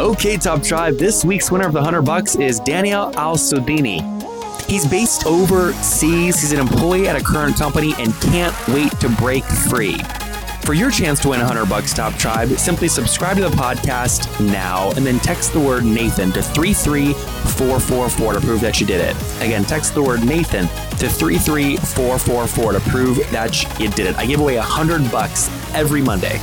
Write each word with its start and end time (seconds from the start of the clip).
Okay, 0.00 0.36
Top 0.36 0.60
Tribe, 0.60 0.96
this 0.96 1.24
week's 1.24 1.52
winner 1.52 1.66
of 1.66 1.72
the 1.72 1.78
100 1.78 2.02
bucks 2.02 2.34
is 2.34 2.58
Daniel 2.58 3.16
Al 3.16 3.36
Sodini. 3.36 4.02
He's 4.68 4.84
based 4.84 5.24
overseas, 5.24 6.40
he's 6.40 6.50
an 6.50 6.58
employee 6.58 7.06
at 7.06 7.14
a 7.14 7.22
current 7.22 7.56
company, 7.56 7.94
and 7.98 8.12
can't 8.20 8.52
wait 8.68 8.90
to 8.98 9.08
break 9.10 9.44
free. 9.44 9.96
For 10.62 10.74
your 10.74 10.90
chance 10.90 11.20
to 11.20 11.28
win 11.28 11.38
100 11.38 11.68
bucks, 11.68 11.94
Top 11.94 12.12
Tribe, 12.14 12.48
simply 12.58 12.88
subscribe 12.88 13.36
to 13.36 13.44
the 13.44 13.50
podcast 13.50 14.28
now 14.50 14.90
and 14.92 15.06
then 15.06 15.20
text 15.20 15.52
the 15.52 15.60
word 15.60 15.84
Nathan 15.84 16.32
to 16.32 16.42
33444 16.42 18.32
to 18.32 18.40
prove 18.40 18.60
that 18.62 18.80
you 18.80 18.86
did 18.88 19.00
it. 19.00 19.16
Again, 19.42 19.64
text 19.64 19.94
the 19.94 20.02
word 20.02 20.24
Nathan 20.24 20.66
to 20.98 21.08
33444 21.08 22.72
to 22.72 22.80
prove 22.90 23.18
that 23.30 23.78
you 23.78 23.88
did 23.90 24.08
it. 24.08 24.16
I 24.16 24.26
give 24.26 24.40
away 24.40 24.56
100 24.56 25.08
bucks 25.12 25.48
every 25.72 26.02
Monday. 26.02 26.40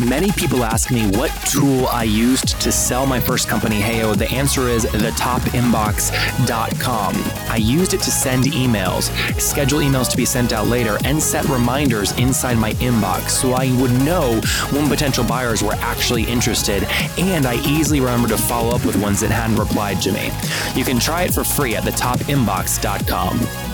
Many 0.00 0.32
people 0.32 0.64
ask 0.64 0.90
me 0.90 1.06
what 1.08 1.30
tool 1.50 1.86
I 1.86 2.04
used 2.04 2.58
to 2.60 2.70
sell 2.72 3.06
my 3.06 3.20
first 3.20 3.48
company, 3.48 3.80
Heyo. 3.80 4.16
The 4.16 4.30
answer 4.30 4.68
is 4.68 4.86
thetopinbox.com. 4.86 7.14
I 7.50 7.56
used 7.56 7.94
it 7.94 8.00
to 8.00 8.10
send 8.10 8.44
emails, 8.44 9.10
schedule 9.40 9.80
emails 9.80 10.10
to 10.10 10.16
be 10.16 10.24
sent 10.24 10.52
out 10.52 10.68
later, 10.68 10.98
and 11.04 11.20
set 11.22 11.44
reminders 11.46 12.12
inside 12.18 12.58
my 12.58 12.72
inbox 12.74 13.30
so 13.30 13.52
I 13.52 13.72
would 13.80 13.92
know 14.04 14.40
when 14.70 14.88
potential 14.88 15.24
buyers 15.24 15.62
were 15.62 15.74
actually 15.74 16.24
interested, 16.24 16.84
and 17.18 17.46
I 17.46 17.56
easily 17.66 18.00
remember 18.00 18.28
to 18.28 18.38
follow 18.38 18.74
up 18.74 18.84
with 18.84 18.96
ones 19.00 19.20
that 19.20 19.30
hadn't 19.30 19.56
replied 19.56 20.02
to 20.02 20.12
me. 20.12 20.30
You 20.74 20.84
can 20.84 20.98
try 20.98 21.22
it 21.22 21.32
for 21.34 21.44
free 21.44 21.76
at 21.76 21.84
thetopinbox.com. 21.84 23.67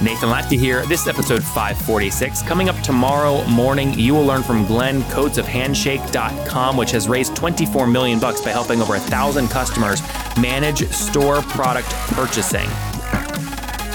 Nathan 0.00 0.28
Latka 0.28 0.56
here. 0.56 0.86
This 0.86 1.02
is 1.02 1.08
episode 1.08 1.42
546. 1.42 2.42
Coming 2.42 2.68
up 2.68 2.80
tomorrow 2.82 3.44
morning, 3.48 3.92
you 3.98 4.14
will 4.14 4.24
learn 4.24 4.44
from 4.44 4.64
Glenn 4.64 5.02
Coates 5.10 5.38
of 5.38 5.46
which 6.76 6.92
has 6.92 7.08
raised 7.08 7.34
24 7.34 7.88
million 7.88 8.20
bucks 8.20 8.40
by 8.40 8.50
helping 8.50 8.80
over 8.80 8.94
a 8.94 9.00
thousand 9.00 9.48
customers 9.48 10.00
manage 10.36 10.88
store 10.90 11.42
product 11.42 11.88
purchasing. 12.12 12.68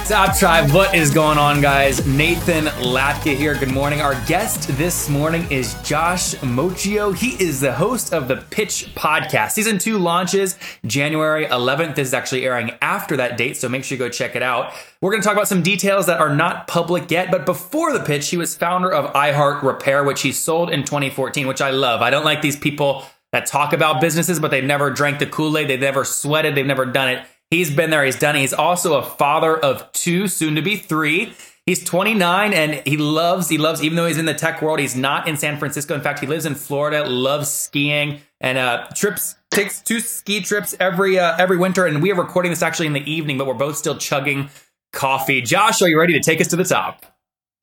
Top 0.05 0.37
Tribe, 0.37 0.71
what 0.71 0.93
is 0.93 1.13
going 1.13 1.37
on, 1.37 1.61
guys? 1.61 2.05
Nathan 2.05 2.65
Latka 2.65 3.35
here. 3.35 3.55
Good 3.55 3.71
morning. 3.71 4.01
Our 4.01 4.15
guest 4.25 4.67
this 4.77 5.07
morning 5.09 5.49
is 5.49 5.75
Josh 5.81 6.35
Muccio. 6.35 7.15
He 7.15 7.41
is 7.41 7.61
the 7.61 7.71
host 7.71 8.13
of 8.13 8.27
the 8.27 8.35
Pitch 8.35 8.93
Podcast. 8.95 9.51
Season 9.51 9.77
two 9.77 9.97
launches 9.97 10.57
January 10.85 11.45
11th. 11.45 11.95
This 11.95 12.09
is 12.09 12.13
actually 12.13 12.45
airing 12.45 12.71
after 12.81 13.15
that 13.15 13.37
date, 13.37 13.55
so 13.55 13.69
make 13.69 13.85
sure 13.85 13.95
you 13.95 13.99
go 13.99 14.09
check 14.09 14.35
it 14.35 14.43
out. 14.43 14.73
We're 14.99 15.11
going 15.11 15.21
to 15.21 15.25
talk 15.25 15.37
about 15.37 15.47
some 15.47 15.63
details 15.63 16.05
that 16.07 16.19
are 16.19 16.35
not 16.35 16.67
public 16.67 17.09
yet, 17.09 17.31
but 17.31 17.45
before 17.45 17.93
the 17.93 18.01
pitch, 18.01 18.29
he 18.29 18.35
was 18.35 18.55
founder 18.55 18.91
of 18.91 19.13
iHeart 19.13 19.63
Repair, 19.63 20.03
which 20.03 20.21
he 20.21 20.33
sold 20.33 20.69
in 20.69 20.83
2014, 20.83 21.47
which 21.47 21.61
I 21.61 21.71
love. 21.71 22.01
I 22.01 22.09
don't 22.09 22.25
like 22.25 22.41
these 22.41 22.57
people 22.57 23.05
that 23.31 23.45
talk 23.45 23.71
about 23.71 24.01
businesses, 24.01 24.39
but 24.39 24.51
they've 24.51 24.63
never 24.63 24.91
drank 24.91 25.19
the 25.19 25.25
Kool 25.25 25.57
Aid, 25.57 25.69
they've 25.69 25.79
never 25.79 26.03
sweated, 26.03 26.55
they've 26.55 26.65
never 26.65 26.85
done 26.85 27.09
it. 27.09 27.25
He's 27.49 27.73
been 27.73 27.89
there, 27.89 28.03
he's 28.03 28.17
done 28.17 28.35
it. 28.35 28.39
He's 28.39 28.53
also 28.53 28.95
a 28.95 29.03
father 29.03 29.57
of 29.57 29.91
two, 29.91 30.27
soon 30.27 30.55
to 30.55 30.61
be 30.61 30.75
three. 30.75 31.33
He's 31.65 31.81
29 31.83 32.53
and 32.53 32.81
he 32.85 32.97
loves, 32.97 33.47
he 33.47 33.57
loves, 33.57 33.81
even 33.81 33.95
though 33.95 34.07
he's 34.07 34.17
in 34.17 34.25
the 34.25 34.33
tech 34.33 34.61
world, 34.61 34.79
he's 34.79 34.97
not 34.97 35.29
in 35.29 35.37
San 35.37 35.57
Francisco. 35.57 35.95
In 35.95 36.01
fact, 36.01 36.19
he 36.19 36.27
lives 36.27 36.45
in 36.45 36.55
Florida, 36.55 37.05
loves 37.05 37.49
skiing 37.49 38.19
and 38.41 38.57
uh, 38.57 38.87
trips, 38.93 39.35
takes 39.49 39.81
two 39.81 40.01
ski 40.01 40.41
trips 40.41 40.75
every 40.79 41.17
uh, 41.17 41.37
every 41.37 41.55
winter. 41.55 41.85
And 41.85 42.01
we 42.01 42.11
are 42.11 42.15
recording 42.15 42.51
this 42.51 42.61
actually 42.61 42.87
in 42.87 42.93
the 42.93 43.09
evening, 43.09 43.37
but 43.37 43.47
we're 43.47 43.53
both 43.53 43.77
still 43.77 43.97
chugging 43.97 44.49
coffee. 44.91 45.41
Josh, 45.41 45.81
are 45.81 45.87
you 45.87 45.97
ready 45.97 46.13
to 46.13 46.19
take 46.19 46.41
us 46.41 46.47
to 46.47 46.57
the 46.57 46.65
top? 46.65 47.05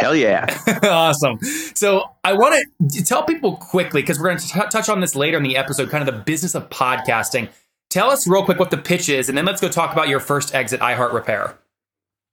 Hell 0.01 0.17
yeah. 0.17 0.47
awesome. 0.83 1.39
So 1.75 2.05
I 2.25 2.33
want 2.33 2.67
to 2.91 3.05
tell 3.05 3.25
people 3.25 3.57
quickly, 3.57 4.01
because 4.01 4.19
we're 4.19 4.29
going 4.29 4.39
to 4.39 4.69
touch 4.71 4.89
on 4.89 5.01
this 5.01 5.15
later 5.15 5.37
in 5.37 5.43
the 5.43 5.59
episode, 5.59 5.91
kind 5.91 6.07
of 6.07 6.15
the 6.15 6.23
business 6.23 6.55
of 6.55 6.71
podcasting. 6.71 7.51
Tell 7.91 8.09
us 8.09 8.27
real 8.29 8.45
quick 8.45 8.61
what 8.61 8.71
the 8.71 8.79
pitch 8.79 9.09
is, 9.09 9.29
and 9.29 9.37
then 9.37 9.45
let's 9.45 9.61
go 9.61 9.69
talk 9.69 9.93
about 9.93 10.09
your 10.09 10.21
first 10.21 10.55
exit, 10.55 10.81
iHeart 10.81 11.13
Repair. 11.13 11.59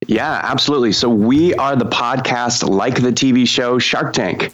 Yeah, 0.06 0.40
absolutely. 0.44 0.92
So 0.92 1.10
we 1.10 1.56
are 1.56 1.76
the 1.76 1.86
podcast 1.86 2.68
like 2.68 3.02
the 3.02 3.12
TV 3.12 3.48
show 3.48 3.80
Shark 3.80 4.14
Tank. 4.14 4.54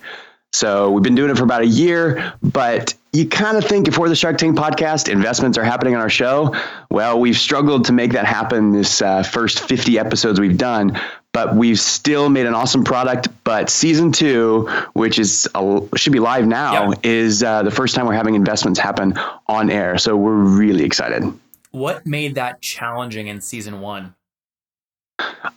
So 0.53 0.91
we've 0.91 1.03
been 1.03 1.15
doing 1.15 1.31
it 1.31 1.37
for 1.37 1.43
about 1.43 1.63
a 1.63 1.67
year, 1.67 2.33
but 2.43 2.93
you 3.11 3.27
kind 3.27 3.57
of 3.57 3.65
think 3.65 3.87
if 3.87 3.97
we're 3.97 4.07
the 4.07 4.15
Shark 4.15 4.37
Tank 4.37 4.55
podcast, 4.55 5.11
investments 5.11 5.57
are 5.57 5.63
happening 5.63 5.95
on 5.95 6.01
our 6.01 6.11
show. 6.11 6.55
Well, 6.91 7.19
we've 7.19 7.37
struggled 7.37 7.85
to 7.85 7.93
make 7.93 8.11
that 8.13 8.25
happen 8.25 8.71
this 8.71 9.01
uh, 9.01 9.23
first 9.23 9.67
50 9.67 9.97
episodes 9.97 10.39
we've 10.39 10.57
done, 10.57 10.99
but 11.31 11.55
we've 11.55 11.79
still 11.79 12.29
made 12.29 12.45
an 12.45 12.53
awesome 12.53 12.83
product. 12.83 13.29
But 13.43 13.71
season 13.71 14.11
two, 14.11 14.69
which 14.93 15.17
is 15.17 15.49
uh, 15.55 15.81
should 15.95 16.13
be 16.13 16.19
live 16.19 16.45
now, 16.45 16.91
yep. 16.91 16.99
is 17.01 17.41
uh, 17.41 17.63
the 17.63 17.71
first 17.71 17.95
time 17.95 18.05
we're 18.05 18.13
having 18.13 18.35
investments 18.35 18.79
happen 18.79 19.17
on 19.47 19.71
air. 19.71 19.97
So 19.97 20.15
we're 20.15 20.35
really 20.35 20.83
excited. 20.83 21.23
What 21.71 22.05
made 22.05 22.35
that 22.35 22.61
challenging 22.61 23.25
in 23.25 23.41
season 23.41 23.81
one? 23.81 24.13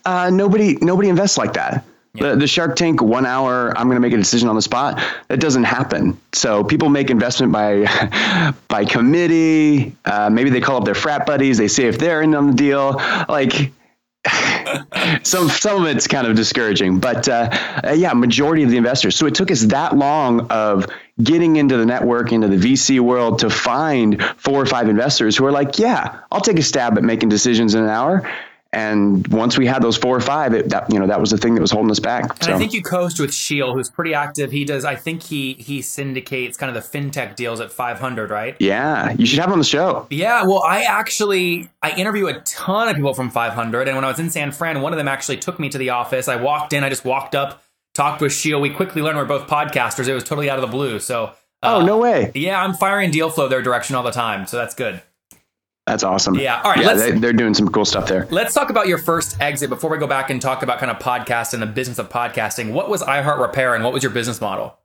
Uh, 0.07 0.31
nobody, 0.33 0.79
nobody 0.81 1.11
invests 1.11 1.37
like 1.37 1.53
that. 1.53 1.85
The, 2.19 2.37
the 2.37 2.47
Shark 2.47 2.77
Tank 2.77 3.03
one 3.03 3.27
hour, 3.27 3.77
I'm 3.77 3.87
going 3.87 3.97
to 3.97 4.01
make 4.01 4.13
a 4.13 4.17
decision 4.17 4.49
on 4.49 4.57
the 4.57 4.63
spot. 4.63 5.03
That 5.29 5.41
doesn't 5.41 5.65
happen. 5.65 6.19
So 6.33 6.65
people 6.65 6.89
make 6.89 7.11
investment 7.11 7.53
by 7.53 8.55
by 8.69 8.85
committee. 8.85 9.97
Uh, 10.05 10.31
maybe 10.31 10.51
they 10.51 10.61
call 10.61 10.79
up 10.79 10.85
their 10.85 10.95
frat 10.95 11.27
buddies. 11.27 11.59
They 11.59 11.69
say 11.69 11.87
if 11.87 11.99
they're 11.99 12.23
in 12.23 12.35
on 12.35 12.49
the 12.49 12.55
deal. 12.55 12.93
Like 13.29 13.73
some 15.23 15.49
some 15.49 15.83
of 15.83 15.89
it's 15.89 16.07
kind 16.07 16.27
of 16.27 16.37
discouraging, 16.37 16.99
but 16.99 17.29
uh, 17.29 17.51
uh, 17.85 17.93
yeah, 17.93 18.13
majority 18.13 18.63
of 18.63 18.71
the 18.71 18.77
investors. 18.77 19.17
So 19.17 19.27
it 19.27 19.35
took 19.35 19.51
us 19.51 19.63
that 19.67 19.97
long 19.97 20.49
of 20.49 20.87
getting 21.23 21.57
into 21.57 21.77
the 21.77 21.87
network, 21.87 22.33
into 22.33 22.49
the 22.49 22.57
VC 22.57 23.01
world, 23.01 23.41
to 23.41 23.51
find 23.51 24.23
four 24.37 24.61
or 24.61 24.67
five 24.67 24.89
investors 24.89 25.37
who 25.37 25.47
are 25.47 25.53
like, 25.53 25.79
yeah, 25.79 26.21
I'll 26.31 26.41
take 26.41 26.59
a 26.59 26.63
stab 26.63 26.99
at 26.99 27.05
making 27.05 27.29
decisions 27.29 27.75
in 27.75 27.85
an 27.85 27.89
hour 27.89 28.29
and 28.77 29.27
once 29.29 29.57
we 29.57 29.65
had 29.65 29.83
those 29.83 29.97
four 29.97 30.15
or 30.15 30.21
five, 30.21 30.53
it, 30.53 30.69
that 30.69 30.93
you 30.93 30.99
know 30.99 31.07
that 31.07 31.19
was 31.19 31.31
the 31.31 31.39
thing 31.39 31.55
that 31.55 31.63
was 31.63 31.71
holding 31.71 31.91
us 31.91 31.99
back. 31.99 32.45
So. 32.45 32.53
I 32.53 32.59
think 32.59 32.75
you 32.75 32.83
coached 32.83 33.19
with 33.19 33.33
Sheel, 33.33 33.73
who's 33.73 33.89
pretty 33.89 34.13
active. 34.13 34.53
He 34.53 34.67
does. 34.67 34.85
I 34.85 34.97
think 34.97 35.23
he 35.23 35.55
he 35.55 35.81
syndicates 35.81 36.59
kind 36.59 36.77
of 36.77 36.83
the 36.83 36.99
fintech 36.99 37.37
deals 37.37 37.59
at 37.61 37.73
500, 37.73 38.29
right? 38.29 38.55
Yeah, 38.59 39.13
you 39.13 39.25
should 39.25 39.39
have 39.39 39.49
him 39.49 39.55
on 39.55 39.59
the 39.61 39.65
show. 39.65 40.07
Yeah, 40.11 40.45
well, 40.45 40.63
I 40.63 40.83
actually 40.83 41.71
I 41.83 41.93
interview 41.93 42.27
a 42.27 42.35
ton 42.41 42.89
of 42.89 42.97
people 42.97 43.15
from 43.15 43.31
500, 43.31 43.89
and 43.89 43.97
when 43.97 44.05
I 44.05 44.09
was 44.09 44.19
in 44.19 44.29
San 44.29 44.53
Fran, 44.53 44.83
one 44.83 44.93
of 44.93 44.99
them 44.99 45.09
actually 45.09 45.39
took 45.39 45.59
me 45.59 45.71
to 45.71 45.79
the 45.79 45.89
office. 45.89 46.29
I 46.29 46.37
walked 46.37 46.75
in, 46.75 46.85
I 46.85 46.91
just 46.91 47.07
walked 47.07 47.35
up, 47.35 47.63
talked 47.95 48.21
with 48.21 48.35
Sheel. 48.35 48.61
We 48.61 48.69
quickly 48.69 49.01
learned 49.01 49.17
we're 49.17 49.25
both 49.25 49.49
podcasters. 49.49 50.07
It 50.07 50.13
was 50.13 50.25
totally 50.25 50.51
out 50.51 50.59
of 50.59 50.63
the 50.63 50.77
blue. 50.77 50.99
So. 50.99 51.33
Uh, 51.63 51.79
oh 51.79 51.87
no 51.87 51.97
way! 51.97 52.31
Yeah, 52.35 52.63
I'm 52.63 52.75
firing 52.75 53.11
deal 53.11 53.31
flow 53.31 53.49
their 53.49 53.63
direction 53.63 53.97
all 53.97 54.03
the 54.03 54.11
time, 54.11 54.47
so 54.47 54.59
that's 54.59 54.75
good. 54.75 55.01
That's 55.87 56.03
awesome. 56.03 56.35
Yeah. 56.35 56.61
All 56.63 56.73
right. 56.73 56.81
Yeah, 56.83 56.95
they, 56.95 57.29
are 57.29 57.33
doing 57.33 57.55
some 57.55 57.69
cool 57.69 57.85
stuff 57.85 58.09
there. 58.09 58.27
Let's 58.31 58.53
talk 58.53 58.71
about 58.71 58.89
your 58.89 58.99
first 58.99 59.41
exit 59.41 59.71
before 59.71 59.89
we 59.89 59.99
go 59.99 60.09
back 60.09 60.31
and 60.31 60.43
talk 60.43 60.65
about 60.65 60.81
kind 60.81 60.91
of 60.91 60.99
podcast 60.99 61.53
and 61.53 61.63
the 61.63 61.67
business 61.67 62.01
of 62.01 62.09
podcasting. 62.09 62.73
What 62.73 62.91
was 62.91 63.03
iHeart 63.03 63.41
Repair 63.41 63.75
and 63.75 63.85
what 63.85 63.93
was 63.93 64.03
your 64.03 64.11
business 64.11 64.41
model? 64.41 64.77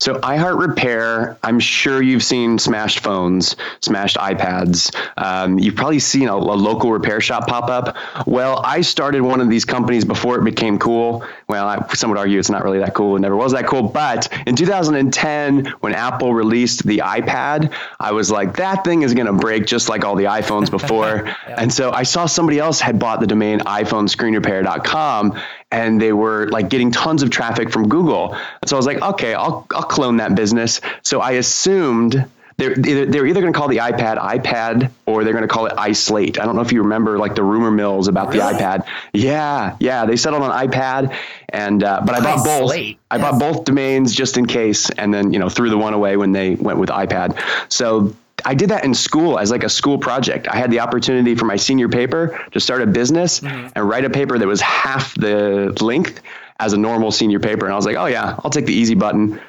So 0.00 0.16
iHeart 0.16 0.58
Repair, 0.58 1.38
I'm 1.42 1.60
sure 1.60 2.02
you've 2.02 2.24
seen 2.24 2.58
smashed 2.58 2.98
phones, 2.98 3.54
smashed 3.80 4.16
iPads. 4.16 4.94
Um, 5.16 5.58
you've 5.58 5.76
probably 5.76 6.00
seen 6.00 6.26
a, 6.28 6.34
a, 6.34 6.36
local 6.36 6.90
repair 6.90 7.20
shop 7.20 7.46
pop 7.46 7.70
up. 7.70 7.96
Well, 8.26 8.60
I 8.64 8.80
started 8.80 9.22
one 9.22 9.40
of 9.40 9.48
these 9.48 9.64
companies 9.64 10.04
before 10.04 10.36
it 10.36 10.44
became 10.44 10.80
cool. 10.80 11.24
Well, 11.48 11.68
I, 11.68 11.86
some 11.94 12.10
would 12.10 12.18
argue 12.18 12.40
it's 12.40 12.50
not 12.50 12.64
really 12.64 12.80
that 12.80 12.92
cool. 12.92 13.14
It 13.14 13.20
never 13.20 13.36
was 13.36 13.52
that 13.52 13.66
cool. 13.66 13.84
But 13.84 14.28
in 14.48 14.56
2010, 14.56 15.66
when 15.80 15.94
Apple 15.94 16.34
released 16.34 16.84
the 16.84 16.98
iPad, 16.98 17.72
I 18.00 18.12
was 18.12 18.32
like, 18.32 18.56
that 18.56 18.84
thing 18.84 19.02
is 19.02 19.14
going 19.14 19.26
to 19.26 19.32
break 19.32 19.64
just 19.64 19.88
like 19.88 20.04
all 20.04 20.16
the 20.16 20.24
iPhones 20.24 20.72
before. 20.72 21.22
yeah. 21.48 21.54
And 21.56 21.72
so 21.72 21.92
I 21.92 22.02
saw 22.02 22.26
somebody 22.26 22.58
else 22.58 22.80
had 22.80 22.98
bought 22.98 23.20
the 23.20 23.28
domain 23.28 23.60
iPhoneScreenRepair.com 23.60 25.40
and 25.74 26.00
they 26.00 26.12
were 26.12 26.46
like 26.48 26.68
getting 26.68 26.92
tons 26.92 27.22
of 27.24 27.30
traffic 27.30 27.70
from 27.70 27.88
Google. 27.88 28.34
And 28.34 28.68
so 28.68 28.76
I 28.76 28.78
was 28.78 28.86
like, 28.86 29.02
okay, 29.02 29.34
I'll, 29.34 29.66
I'll 29.72 29.82
clone 29.82 30.18
that 30.18 30.36
business. 30.36 30.80
So 31.02 31.20
I 31.20 31.32
assumed 31.32 32.24
they're 32.56 32.78
either, 32.78 33.06
they're 33.06 33.26
either 33.26 33.40
going 33.40 33.52
to 33.52 33.58
call 33.58 33.66
the 33.66 33.78
iPad 33.78 34.16
iPad 34.18 34.92
or 35.06 35.24
they're 35.24 35.32
going 35.32 35.42
to 35.42 35.52
call 35.52 35.66
it 35.66 35.72
iSlate. 35.72 36.38
I 36.38 36.44
don't 36.44 36.54
know 36.54 36.62
if 36.62 36.70
you 36.70 36.82
remember 36.82 37.18
like 37.18 37.34
the 37.34 37.42
rumor 37.42 37.72
mills 37.72 38.06
about 38.06 38.28
really? 38.28 38.38
the 38.38 38.58
iPad. 38.58 38.86
Yeah, 39.12 39.76
yeah, 39.80 40.06
they 40.06 40.14
settled 40.14 40.44
on 40.44 40.68
iPad, 40.68 41.16
and 41.48 41.82
uh, 41.82 42.02
but 42.06 42.14
I 42.14 42.20
bought 42.20 42.44
both. 42.44 42.70
I 42.70 42.96
yes. 43.10 43.20
bought 43.20 43.40
both 43.40 43.64
domains 43.64 44.14
just 44.14 44.38
in 44.38 44.46
case, 44.46 44.88
and 44.90 45.12
then 45.12 45.32
you 45.32 45.40
know 45.40 45.48
threw 45.48 45.68
the 45.68 45.78
one 45.78 45.94
away 45.94 46.16
when 46.16 46.30
they 46.30 46.54
went 46.54 46.78
with 46.78 46.90
iPad. 46.90 47.36
So 47.68 48.14
I 48.44 48.54
did 48.54 48.70
that 48.70 48.84
in 48.84 48.94
school 48.94 49.38
as 49.38 49.50
like 49.50 49.64
a 49.64 49.68
school 49.68 49.98
project. 49.98 50.48
I 50.48 50.56
had 50.56 50.70
the 50.70 50.80
opportunity 50.80 51.34
for 51.34 51.44
my 51.46 51.56
senior 51.56 51.88
paper 51.88 52.38
to 52.52 52.60
start 52.60 52.82
a 52.82 52.86
business 52.86 53.40
Mm-hmm. 53.40 53.68
and 53.74 53.88
write 53.88 54.04
a 54.04 54.10
paper 54.10 54.38
that 54.38 54.46
was 54.46 54.60
half 54.60 55.14
the 55.14 55.76
length 55.80 56.20
as 56.60 56.72
a 56.72 56.76
normal 56.78 57.10
senior 57.10 57.40
paper. 57.40 57.64
And 57.66 57.72
I 57.72 57.76
was 57.76 57.86
like, 57.86 57.96
oh 57.96 58.06
yeah, 58.06 58.36
I'll 58.44 58.50
take 58.50 58.66
the 58.66 58.74
easy 58.74 58.94
button. 58.94 59.40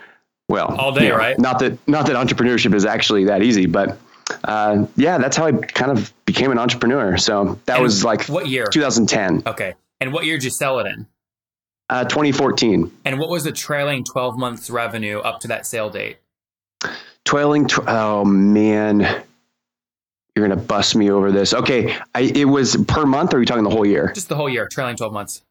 Well, 0.48 0.68
All 0.76 0.92
day, 0.94 1.12
right? 1.12 1.38
Not 1.40 1.60
that 1.60 1.78
not 1.88 2.06
that 2.08 2.16
entrepreneurship 2.16 2.74
is 2.76 2.86
actually 2.86 3.26
that 3.26 3.42
easy, 3.44 3.66
but 3.66 3.98
uh, 4.44 4.86
yeah, 4.96 5.18
that's 5.18 5.36
how 5.38 5.46
I 5.48 5.52
kind 5.54 5.92
of 5.92 6.14
became 6.26 6.52
an 6.52 6.60
entrepreneur. 6.60 7.18
So 7.18 7.60
that 7.66 7.76
And 7.76 7.84
was 7.84 8.04
like 8.04 8.26
what 8.28 8.48
year? 8.48 8.66
2010, 8.68 9.44
Okay. 9.48 9.74
And 10.00 10.14
what 10.14 10.26
year 10.26 10.36
did 10.38 10.44
you 10.46 10.50
sell 10.52 10.80
it 10.80 10.88
in? 10.88 11.08
uh, 11.90 12.04
2014. 12.06 12.92
And 13.06 13.20
what 13.20 13.30
was 13.30 13.44
the 13.44 13.52
trailing 13.52 14.04
12 14.04 14.38
months 14.38 14.70
revenue 14.70 15.20
up 15.20 15.40
to 15.42 15.48
that 15.50 15.66
sale 15.66 15.90
date? 15.90 16.18
Toiling. 17.26 17.68
Tw- 17.68 17.88
oh 17.88 18.24
man, 18.24 19.00
you're 20.36 20.48
gonna 20.48 20.62
bust 20.62 20.96
me 20.96 21.10
over 21.12 21.32
this. 21.32 21.54
Okay, 21.54 21.96
I, 22.14 22.22
it 22.22 22.46
was 22.46 22.78
per 22.88 23.06
month. 23.06 23.34
Or 23.34 23.38
are 23.38 23.40
you 23.40 23.46
talking 23.46 23.64
the 23.64 23.70
whole 23.70 23.86
year? 23.86 24.12
Just 24.14 24.30
the 24.30 24.36
whole 24.36 24.50
year, 24.50 24.68
trailing 24.72 24.96
12 24.96 25.12
months. 25.12 25.42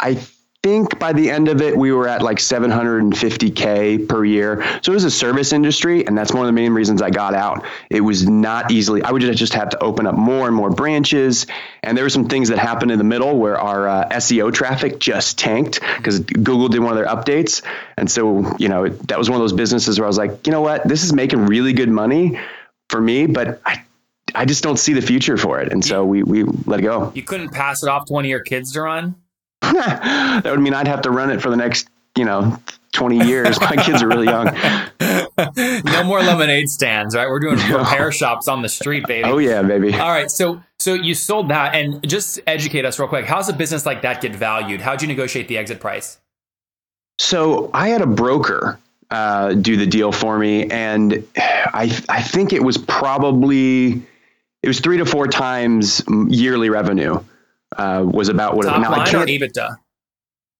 I 0.00 0.20
think 0.62 0.98
by 0.98 1.12
the 1.12 1.30
end 1.30 1.48
of 1.48 1.62
it, 1.62 1.76
we 1.76 1.92
were 1.92 2.08
at 2.08 2.20
like 2.20 2.38
750k 2.38 4.08
per 4.08 4.24
year. 4.24 4.62
So 4.82 4.92
it 4.92 4.94
was 4.94 5.04
a 5.04 5.10
service 5.10 5.52
industry, 5.52 6.06
and 6.06 6.18
that's 6.18 6.32
one 6.32 6.42
of 6.42 6.46
the 6.46 6.52
main 6.52 6.72
reasons 6.72 7.00
I 7.00 7.10
got 7.10 7.34
out. 7.34 7.64
It 7.90 8.00
was 8.00 8.28
not 8.28 8.70
easily. 8.70 9.02
I 9.02 9.12
would 9.12 9.22
just 9.22 9.38
just 9.38 9.54
have 9.54 9.68
to 9.70 9.82
open 9.82 10.06
up 10.06 10.16
more 10.16 10.46
and 10.46 10.56
more 10.56 10.70
branches, 10.70 11.46
and 11.82 11.96
there 11.96 12.04
were 12.04 12.10
some 12.10 12.28
things 12.28 12.48
that 12.48 12.58
happened 12.58 12.90
in 12.90 12.98
the 12.98 13.04
middle 13.04 13.38
where 13.38 13.58
our 13.58 13.88
uh, 13.88 14.08
SEO 14.10 14.52
traffic 14.52 14.98
just 14.98 15.38
tanked 15.38 15.80
because 15.96 16.20
Google 16.20 16.68
did 16.68 16.80
one 16.80 16.90
of 16.90 16.96
their 16.96 17.06
updates, 17.06 17.62
and 17.96 18.10
so 18.10 18.56
you 18.58 18.68
know 18.68 18.88
that 18.88 19.18
was 19.18 19.30
one 19.30 19.36
of 19.36 19.42
those 19.42 19.52
businesses 19.52 19.98
where 19.98 20.06
I 20.06 20.08
was 20.08 20.18
like, 20.18 20.46
you 20.46 20.52
know 20.52 20.60
what, 20.62 20.86
this 20.88 21.04
is 21.04 21.12
making 21.12 21.46
really 21.46 21.72
good 21.72 21.90
money 21.90 22.38
for 22.90 23.00
me, 23.00 23.26
but 23.26 23.60
I. 23.64 23.84
I 24.34 24.44
just 24.44 24.62
don't 24.62 24.76
see 24.76 24.92
the 24.92 25.00
future 25.00 25.38
for 25.38 25.58
it, 25.62 25.72
and 25.72 25.82
so 25.82 26.04
we 26.04 26.22
we 26.22 26.44
let 26.44 26.80
it 26.80 26.82
go. 26.82 27.10
You 27.14 27.22
couldn't 27.22 27.48
pass 27.48 27.82
it 27.82 27.88
off 27.88 28.04
to 28.04 28.12
one 28.12 28.26
of 28.26 28.28
your 28.28 28.42
kids 28.42 28.72
to 28.72 28.82
run? 28.82 29.16
that 29.72 30.42
would 30.44 30.60
mean 30.60 30.74
I'd 30.74 30.88
have 30.88 31.02
to 31.02 31.10
run 31.10 31.30
it 31.30 31.42
for 31.42 31.50
the 31.50 31.56
next, 31.56 31.88
you 32.16 32.24
know, 32.24 32.58
20 32.92 33.26
years. 33.26 33.60
My 33.60 33.76
kids 33.76 34.02
are 34.02 34.08
really 34.08 34.26
young. 34.26 34.46
no 35.84 36.04
more 36.04 36.20
lemonade 36.20 36.68
stands, 36.68 37.14
right? 37.14 37.28
We're 37.28 37.40
doing 37.40 37.58
repair 37.72 38.12
shops 38.12 38.48
on 38.48 38.62
the 38.62 38.68
street, 38.68 39.06
baby. 39.06 39.28
Oh 39.28 39.38
yeah, 39.38 39.62
baby. 39.62 39.94
All 39.94 40.10
right, 40.10 40.30
so 40.30 40.62
so 40.78 40.94
you 40.94 41.14
sold 41.14 41.48
that, 41.50 41.74
and 41.74 42.06
just 42.08 42.40
educate 42.46 42.84
us 42.84 42.98
real 42.98 43.08
quick. 43.08 43.26
How's 43.26 43.48
a 43.48 43.52
business 43.52 43.84
like 43.84 44.02
that 44.02 44.20
get 44.20 44.34
valued? 44.34 44.80
How'd 44.80 45.02
you 45.02 45.08
negotiate 45.08 45.48
the 45.48 45.58
exit 45.58 45.80
price? 45.80 46.18
So 47.18 47.70
I 47.74 47.88
had 47.88 48.00
a 48.00 48.06
broker 48.06 48.78
uh, 49.10 49.54
do 49.54 49.76
the 49.76 49.86
deal 49.86 50.12
for 50.12 50.38
me, 50.38 50.70
and 50.70 51.26
I 51.36 51.96
I 52.08 52.22
think 52.22 52.52
it 52.52 52.62
was 52.62 52.78
probably 52.78 54.02
it 54.62 54.68
was 54.68 54.80
three 54.80 54.98
to 54.98 55.06
four 55.06 55.26
times 55.28 56.02
yearly 56.28 56.70
revenue 56.70 57.20
uh, 57.76 58.04
was 58.06 58.28
about 58.28 58.56
what 58.56 58.66
Top 58.66 58.78
it, 58.78 58.80
now 58.80 58.90
line 58.90 59.08
or 59.08 59.26
can't 59.26 59.28
EBITDA? 59.28 59.76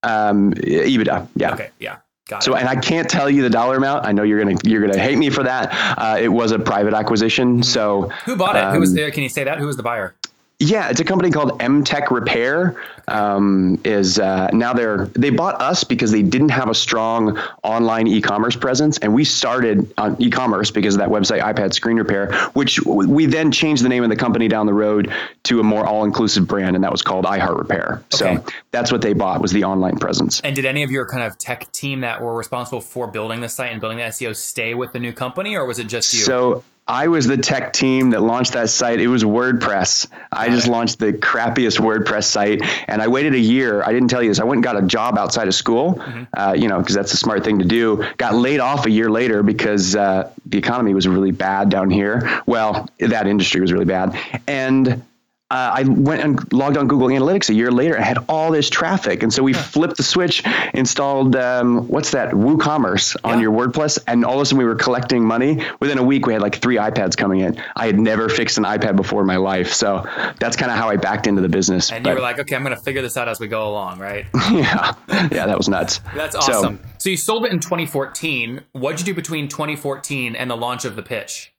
um, 0.03 0.53
EBITDA 0.55 1.29
yeah. 1.37 1.55
Okay, 1.55 1.71
yeah, 1.79 1.99
got 2.29 2.43
it. 2.43 2.45
So, 2.45 2.55
it. 2.55 2.61
and 2.61 2.69
I 2.69 2.77
can't 2.77 3.09
tell 3.09 3.31
you 3.31 3.43
the 3.43 3.51
dollar 3.51 3.77
amount. 3.77 4.07
I 4.07 4.13
know 4.13 4.23
you're 4.23 4.39
gonna 4.39 4.59
you're 4.65 4.87
gonna 4.87 4.99
hate 4.99 5.19
me 5.19 5.31
for 5.31 5.43
that. 5.45 5.73
Uh, 5.99 6.19
it 6.21 6.29
was 6.29 6.53
a 6.53 6.59
private 6.59 6.95
acquisition, 6.95 7.63
so 7.63 8.03
Who 8.25 8.37
bought 8.37 8.57
it? 8.57 8.75
Who 8.75 8.81
was 8.81 8.91
um, 8.91 8.97
there? 8.97 9.11
Can 9.11 9.23
you 9.23 9.29
say 9.29 9.45
that? 9.45 9.59
Who 9.59 9.67
was 9.67 9.77
the 9.77 9.83
buyer? 9.83 10.17
Yeah, 10.61 10.89
it's 10.89 10.99
a 10.99 11.05
company 11.05 11.31
called 11.31 11.63
M 11.63 11.85
Tech 11.85 12.11
Repair. 12.11 12.75
Um, 13.07 13.81
is 13.85 14.19
uh, 14.19 14.49
now 14.53 14.73
they're 14.73 15.07
they 15.07 15.31
bought 15.31 15.61
us 15.61 15.85
because 15.85 16.11
they 16.11 16.23
didn't 16.23 16.49
have 16.49 16.69
a 16.69 16.75
strong 16.75 17.39
online 17.63 18.09
e-commerce 18.09 18.57
presence, 18.57 18.99
and 18.99 19.15
we 19.15 19.23
started 19.23 19.95
on 19.99 20.21
e-commerce 20.21 20.73
because 20.73 20.97
of 20.97 20.99
that 20.99 21.11
website 21.11 21.43
iPad 21.43 21.75
Screen 21.75 21.97
Repair, 21.97 22.33
which 22.55 22.85
we 22.85 23.27
then 23.27 23.53
changed 23.53 23.85
the 23.85 23.89
name 23.89 24.03
of 24.03 24.11
the 24.11 24.17
company 24.17 24.49
down 24.49 24.67
the 24.67 24.75
road 24.75 25.13
to 25.45 25.61
a 25.61 25.63
more 25.63 25.87
all-inclusive 25.87 26.49
brand, 26.49 26.75
and 26.75 26.83
that 26.83 26.91
was 26.91 27.03
called 27.03 27.25
iHeart 27.25 27.57
Repair. 27.57 28.03
Okay. 28.13 28.39
So 28.43 28.45
that's 28.73 28.91
what 28.91 29.01
they 29.01 29.13
bought 29.13 29.41
was 29.41 29.53
the 29.53 29.63
online 29.63 29.97
presence. 29.99 30.41
And 30.41 30.57
did 30.57 30.65
any 30.65 30.83
of 30.83 30.91
your 30.91 31.07
kind 31.07 31.23
of 31.23 31.39
tech 31.39 31.71
team 31.71 32.01
that 32.01 32.21
were 32.21 32.37
responsible 32.37 32.81
for 32.81 33.07
building 33.07 33.43
the 33.43 33.49
site 33.49 33.71
and 33.71 33.81
building 33.81 33.99
the 33.99 34.05
SEO 34.05 34.35
stay 34.35 34.75
with 34.75 34.93
the 34.93 34.99
new 34.99 35.13
company, 35.13 35.55
or 35.55 35.65
was 35.67 35.79
it 35.79 35.87
just 35.87 36.13
you? 36.13 36.19
So 36.19 36.65
I 36.89 37.09
was 37.09 37.27
the 37.27 37.37
tech 37.37 37.75
team 37.75 38.11
that 38.11 38.23
launched 38.23 38.55
that 38.55 38.71
site. 38.71 38.99
It 38.99 39.09
was 39.09 39.23
WordPress. 39.23 40.09
I 40.33 40.49
just 40.49 40.67
launched 40.67 40.99
the 40.99 41.13
crappiest 41.13 41.79
WordPress 41.79 42.25
site, 42.25 42.63
and 42.89 43.03
I 43.03 43.09
waited 43.09 43.35
a 43.35 43.39
year. 43.39 43.83
I 43.83 43.93
didn't 43.93 44.09
tell 44.09 44.23
you 44.23 44.31
this. 44.31 44.41
I 44.41 44.45
went 44.45 44.57
and 44.57 44.65
got 44.65 44.83
a 44.83 44.87
job 44.87 45.19
outside 45.19 45.49
of 45.49 45.55
school, 45.55 46.03
uh, 46.35 46.55
you 46.57 46.67
know, 46.69 46.79
because 46.79 46.95
that's 46.95 47.13
a 47.13 47.19
smart 47.19 47.45
thing 47.45 47.59
to 47.59 47.67
do. 47.67 48.05
Got 48.17 48.35
laid 48.35 48.61
off 48.61 48.87
a 48.87 48.91
year 48.91 49.11
later 49.11 49.43
because 49.43 49.95
uh, 49.95 50.33
the 50.47 50.57
economy 50.57 50.95
was 50.95 51.07
really 51.07 51.31
bad 51.31 51.69
down 51.69 51.91
here. 51.91 52.43
Well, 52.47 52.89
that 52.99 53.27
industry 53.27 53.61
was 53.61 53.73
really 53.73 53.85
bad, 53.85 54.19
and. 54.47 55.03
Uh, 55.51 55.73
I 55.77 55.83
went 55.85 56.23
and 56.23 56.53
logged 56.53 56.77
on 56.77 56.89
Google 56.89 57.09
Analytics 57.09 57.49
a 57.49 57.55
year 57.55 57.71
later. 57.71 57.95
and 57.95 58.05
had 58.05 58.19
all 58.29 58.51
this 58.51 58.69
traffic, 58.69 59.23
and 59.23 59.33
so 59.33 59.43
we 59.43 59.55
flipped 59.55 59.97
the 59.97 60.03
switch, 60.03 60.43
installed 60.75 61.37
um, 61.37 61.89
what's 61.89 62.11
that 62.11 62.33
WooCommerce 62.33 63.17
on 63.25 63.39
Yeah. 63.39 63.45
your 63.45 63.53
WordPress, 63.53 63.99
and 64.07 64.27
all 64.27 64.35
of 64.35 64.41
a 64.43 64.45
sudden 64.45 64.59
we 64.59 64.65
were 64.67 64.75
collecting 64.75 65.25
money. 65.25 65.65
Within 65.81 65.97
a 65.97 66.03
week, 66.03 66.27
we 66.27 66.35
had 66.35 66.43
like 66.43 66.57
three 66.57 66.77
iPads 66.77 67.17
coming 67.17 67.41
in. 67.41 67.63
I 67.75 67.87
had 67.87 67.99
never 67.99 68.29
fixed 68.29 68.59
an 68.59 68.65
iPad 68.65 68.97
before 68.97 69.23
in 69.23 69.27
my 69.27 69.37
life, 69.39 69.73
so 69.73 70.05
that's 70.39 70.57
kind 70.57 70.71
of 70.71 70.77
how 70.77 70.91
I 70.91 70.97
backed 70.97 71.27
into 71.27 71.41
the 71.41 71.49
business. 71.49 71.91
and 71.91 72.05
you 72.05 72.13
were 72.13 72.21
like, 72.21 72.39
okay, 72.41 72.55
I'm 72.55 72.63
going 72.63 72.77
to 72.77 72.83
figure 72.83 73.01
this 73.01 73.17
out 73.17 73.29
as 73.29 73.41
we 73.41 73.49
go 73.49 73.71
along, 73.71 74.01
right? 74.01 74.27
yeah, 74.53 74.95
yeah, 75.09 75.47
that 75.47 75.57
was 75.57 75.69
nuts. 75.69 76.01
That's 76.15 76.35
So- 76.45 76.53
awesome. 76.53 76.81
So, 76.99 77.09
you 77.11 77.17
sold 77.17 77.47
it 77.47 77.53
in 77.53 77.61
2014. 77.61 78.63
What'd 78.73 79.01
you 79.01 79.07
do 79.07 79.15
between 79.15 79.49
2014 79.49 80.35
and 80.37 80.51
the 80.51 80.57
launch 80.57 80.85
of 80.85 80.95
the 80.97 81.03
pitch? 81.03 81.53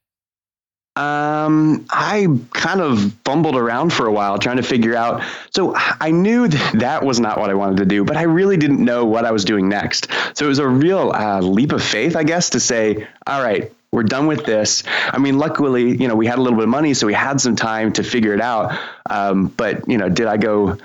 Um, 1.00 1.86
I 1.90 2.28
kind 2.52 2.82
of 2.82 3.14
fumbled 3.24 3.56
around 3.56 3.94
for 3.94 4.06
a 4.06 4.12
while 4.12 4.38
trying 4.38 4.58
to 4.58 4.64
figure 4.64 4.98
out. 4.98 5.24
So 5.52 5.74
I 5.76 6.12
knew 6.12 6.50
that 6.50 6.80
that 6.80 7.06
was 7.06 7.22
not 7.22 7.40
what 7.40 7.50
I 7.50 7.54
wanted 7.54 7.78
to 7.78 7.86
do, 7.86 8.04
but 8.04 8.18
I 8.18 8.24
really 8.24 8.58
didn't 8.58 8.84
know 8.84 9.06
what 9.06 9.24
I 9.24 9.32
was 9.32 9.46
doing 9.46 9.70
next. 9.70 10.10
So 10.34 10.44
it 10.44 10.50
was 10.50 10.60
a 10.60 10.68
real 10.68 11.12
uh, 11.12 11.40
leap 11.40 11.72
of 11.72 11.82
faith, 11.82 12.18
I 12.18 12.24
guess, 12.24 12.50
to 12.50 12.60
say, 12.60 13.08
all 13.26 13.42
right, 13.42 13.72
we're 13.94 14.04
done 14.04 14.28
with 14.28 14.46
this. 14.46 14.84
I 14.88 15.20
mean, 15.20 15.38
luckily, 15.38 15.96
you 15.96 16.10
know, 16.10 16.16
we 16.16 16.28
had 16.28 16.38
a 16.38 16.42
little 16.42 16.58
bit 16.58 16.66
of 16.66 16.70
money, 16.70 16.94
so 16.94 17.08
we 17.08 17.14
had 17.14 17.40
some 17.40 17.56
time 17.56 17.94
to 17.94 18.04
figure 18.04 18.34
it 18.34 18.42
out. 18.42 18.78
Um, 19.10 19.48
but 19.48 19.88
you 19.88 19.98
know, 19.98 20.10
did 20.10 20.28
I 20.28 20.36
go 20.36 20.78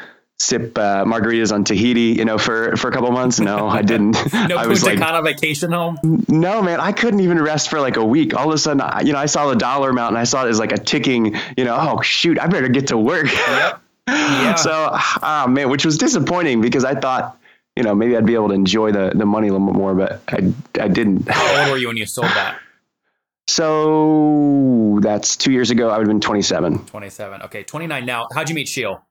sip 0.44 0.76
uh, 0.78 1.04
margaritas 1.04 1.52
on 1.52 1.64
Tahiti, 1.64 2.12
you 2.18 2.24
know, 2.24 2.38
for 2.38 2.76
for 2.76 2.88
a 2.88 2.92
couple 2.92 3.10
months? 3.12 3.40
No, 3.40 3.68
I 3.68 3.82
didn't. 3.82 4.16
No 4.48 4.56
I 4.56 4.66
was 4.66 4.80
Punta 4.82 5.00
like, 5.00 5.06
Cana 5.08 5.22
vacation 5.22 5.72
home? 5.72 5.98
no, 6.28 6.60
man, 6.62 6.80
I 6.80 6.92
couldn't 6.92 7.20
even 7.20 7.40
rest 7.40 7.70
for 7.70 7.80
like 7.80 7.96
a 7.96 8.04
week. 8.04 8.34
All 8.34 8.48
of 8.48 8.54
a 8.54 8.58
sudden, 8.58 8.80
I- 8.80 9.00
you 9.02 9.12
know, 9.12 9.18
I 9.18 9.26
saw 9.26 9.48
the 9.48 9.56
dollar 9.56 9.90
amount 9.90 10.10
and 10.12 10.18
I 10.18 10.24
saw 10.24 10.44
it 10.44 10.48
as 10.50 10.58
like 10.58 10.72
a 10.72 10.78
ticking, 10.78 11.36
you 11.56 11.64
know, 11.64 11.76
oh 11.78 12.00
shoot, 12.02 12.38
I 12.38 12.46
better 12.46 12.68
get 12.68 12.88
to 12.88 12.98
work. 12.98 13.26
Yep. 13.32 13.80
Yeah. 14.06 14.54
so, 14.56 14.70
ah, 14.92 15.46
man, 15.48 15.70
which 15.70 15.86
was 15.86 15.96
disappointing 15.96 16.60
because 16.60 16.84
I 16.84 16.94
thought, 16.94 17.38
you 17.74 17.82
know, 17.82 17.94
maybe 17.94 18.14
I'd 18.16 18.26
be 18.26 18.34
able 18.34 18.48
to 18.48 18.54
enjoy 18.54 18.92
the, 18.92 19.12
the 19.14 19.24
money 19.24 19.48
a 19.48 19.52
little 19.52 19.66
bit 19.66 19.76
more, 19.76 19.94
but 19.94 20.20
I, 20.28 20.52
I 20.78 20.88
didn't. 20.88 21.26
How 21.28 21.62
old 21.62 21.70
were 21.70 21.78
you 21.78 21.88
when 21.88 21.96
you 21.96 22.04
sold 22.06 22.28
that? 22.28 22.58
So 23.46 24.98
that's 25.02 25.36
two 25.36 25.52
years 25.52 25.70
ago. 25.70 25.88
I 25.90 25.98
would 25.98 26.06
have 26.06 26.08
been 26.08 26.20
27. 26.20 26.86
27. 26.86 27.42
Okay, 27.42 27.62
29 27.62 28.06
now. 28.06 28.26
How'd 28.34 28.48
you 28.48 28.54
meet 28.54 28.68
Sheel? 28.68 29.04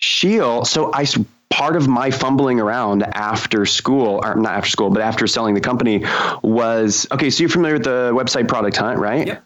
Sheel. 0.00 0.64
So 0.64 0.92
i 0.92 1.06
part 1.50 1.76
of 1.76 1.88
my 1.88 2.10
fumbling 2.10 2.60
around 2.60 3.02
after 3.02 3.66
school, 3.66 4.20
or 4.24 4.34
not 4.36 4.52
after 4.54 4.70
school, 4.70 4.88
but 4.90 5.02
after 5.02 5.26
selling 5.26 5.54
the 5.54 5.60
company 5.60 6.04
was, 6.42 7.06
okay, 7.10 7.28
so 7.28 7.42
you're 7.42 7.50
familiar 7.50 7.74
with 7.74 7.84
the 7.84 8.12
website 8.14 8.48
Product 8.48 8.76
Hunt, 8.76 8.98
right? 8.98 9.26
Yep. 9.26 9.44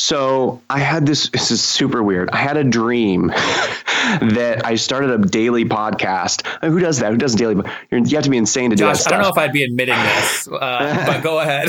So 0.00 0.62
I 0.70 0.78
had 0.78 1.04
this, 1.04 1.28
this 1.32 1.50
is 1.50 1.62
super 1.62 2.02
weird. 2.02 2.30
I 2.30 2.38
had 2.38 2.56
a 2.56 2.64
dream 2.64 3.26
that 3.28 4.62
I 4.64 4.76
started 4.76 5.10
a 5.10 5.18
daily 5.18 5.66
podcast. 5.66 6.46
Who 6.64 6.80
does 6.80 7.00
that? 7.00 7.12
Who 7.12 7.18
does 7.18 7.34
daily? 7.34 7.62
You 7.90 8.16
have 8.16 8.24
to 8.24 8.30
be 8.30 8.38
insane 8.38 8.70
to 8.70 8.76
do 8.76 8.84
that 8.86 8.96
Josh, 8.96 9.06
I 9.06 9.10
don't 9.10 9.22
know 9.22 9.28
if 9.28 9.36
I'd 9.36 9.52
be 9.52 9.62
admitting 9.62 9.96
this, 9.96 10.48
uh, 10.48 11.04
but 11.06 11.22
go 11.22 11.40
ahead. 11.40 11.68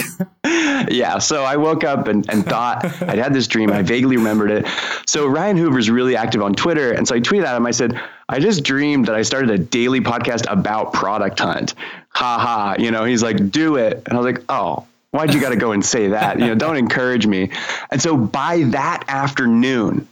yeah. 0.89 1.17
So 1.17 1.43
I 1.43 1.57
woke 1.57 1.83
up 1.83 2.07
and, 2.07 2.27
and 2.31 2.45
thought 2.45 2.85
I'd 3.01 3.19
had 3.19 3.33
this 3.33 3.47
dream. 3.47 3.69
I 3.69 3.81
vaguely 3.81 4.15
remembered 4.15 4.50
it. 4.50 4.65
So 5.05 5.27
Ryan 5.27 5.57
Hoover's 5.57 5.89
really 5.89 6.15
active 6.15 6.41
on 6.41 6.53
Twitter. 6.53 6.93
And 6.93 7.05
so 7.05 7.15
I 7.15 7.19
tweeted 7.19 7.43
at 7.43 7.57
him. 7.57 7.65
I 7.65 7.71
said, 7.71 8.00
I 8.29 8.39
just 8.39 8.63
dreamed 8.63 9.07
that 9.07 9.15
I 9.15 9.23
started 9.23 9.50
a 9.51 9.57
daily 9.57 10.00
podcast 10.00 10.50
about 10.50 10.93
Product 10.93 11.38
Hunt. 11.38 11.73
Ha 12.11 12.39
ha. 12.39 12.75
You 12.79 12.91
know, 12.91 13.03
he's 13.03 13.21
like, 13.21 13.51
do 13.51 13.75
it. 13.75 14.03
And 14.05 14.13
I 14.13 14.21
was 14.21 14.25
like, 14.25 14.43
oh, 14.47 14.88
why'd 15.12 15.34
you 15.34 15.41
got 15.41 15.50
to 15.50 15.58
go 15.58 15.72
and 15.72 15.86
say 15.86 16.10
that? 16.10 16.39
You 16.39 16.48
know, 16.48 16.56
don't 16.56 16.77
encourage 16.86 17.27
me. 17.27 17.51
And 17.89 18.01
so 18.01 18.18
by 18.18 18.63
that 18.63 19.06
afternoon, 19.08 20.08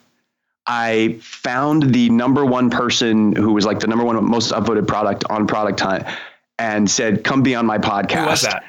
I 0.66 1.18
found 1.22 1.94
the 1.94 2.10
number 2.10 2.46
one 2.46 2.70
person 2.70 3.36
who 3.36 3.54
was 3.54 3.66
like 3.66 3.80
the 3.80 3.88
number 3.88 4.06
one 4.06 4.24
most 4.30 4.52
upvoted 4.52 4.88
product 4.88 5.24
on 5.30 5.48
Product 5.48 5.80
Hunt 5.80 6.06
and 6.60 6.90
said, 6.90 7.24
come 7.24 7.42
be 7.42 7.56
on 7.56 7.66
my 7.66 7.80
podcast. 7.80 8.24
Who 8.24 8.26
was 8.26 8.42
that? 8.44 8.64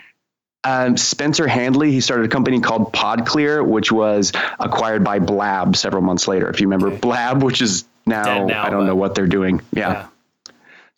Um, 0.62 0.96
Spencer 0.96 1.46
Handley, 1.46 1.90
he 1.90 2.00
started 2.00 2.26
a 2.26 2.28
company 2.28 2.60
called 2.60 2.92
PodClear, 2.92 3.66
which 3.66 3.90
was 3.90 4.32
acquired 4.58 5.02
by 5.02 5.18
Blab 5.18 5.76
several 5.76 6.02
months 6.02 6.28
later. 6.28 6.48
If 6.48 6.60
you 6.60 6.68
remember 6.68 6.94
Blab, 6.96 7.42
which 7.42 7.62
is 7.62 7.84
now, 8.06 8.46
now, 8.46 8.64
I 8.64 8.70
don't 8.70 8.86
know 8.86 8.96
what 8.96 9.14
they're 9.14 9.26
doing. 9.26 9.60
Yeah. 9.72 9.92
Yeah. 9.92 10.06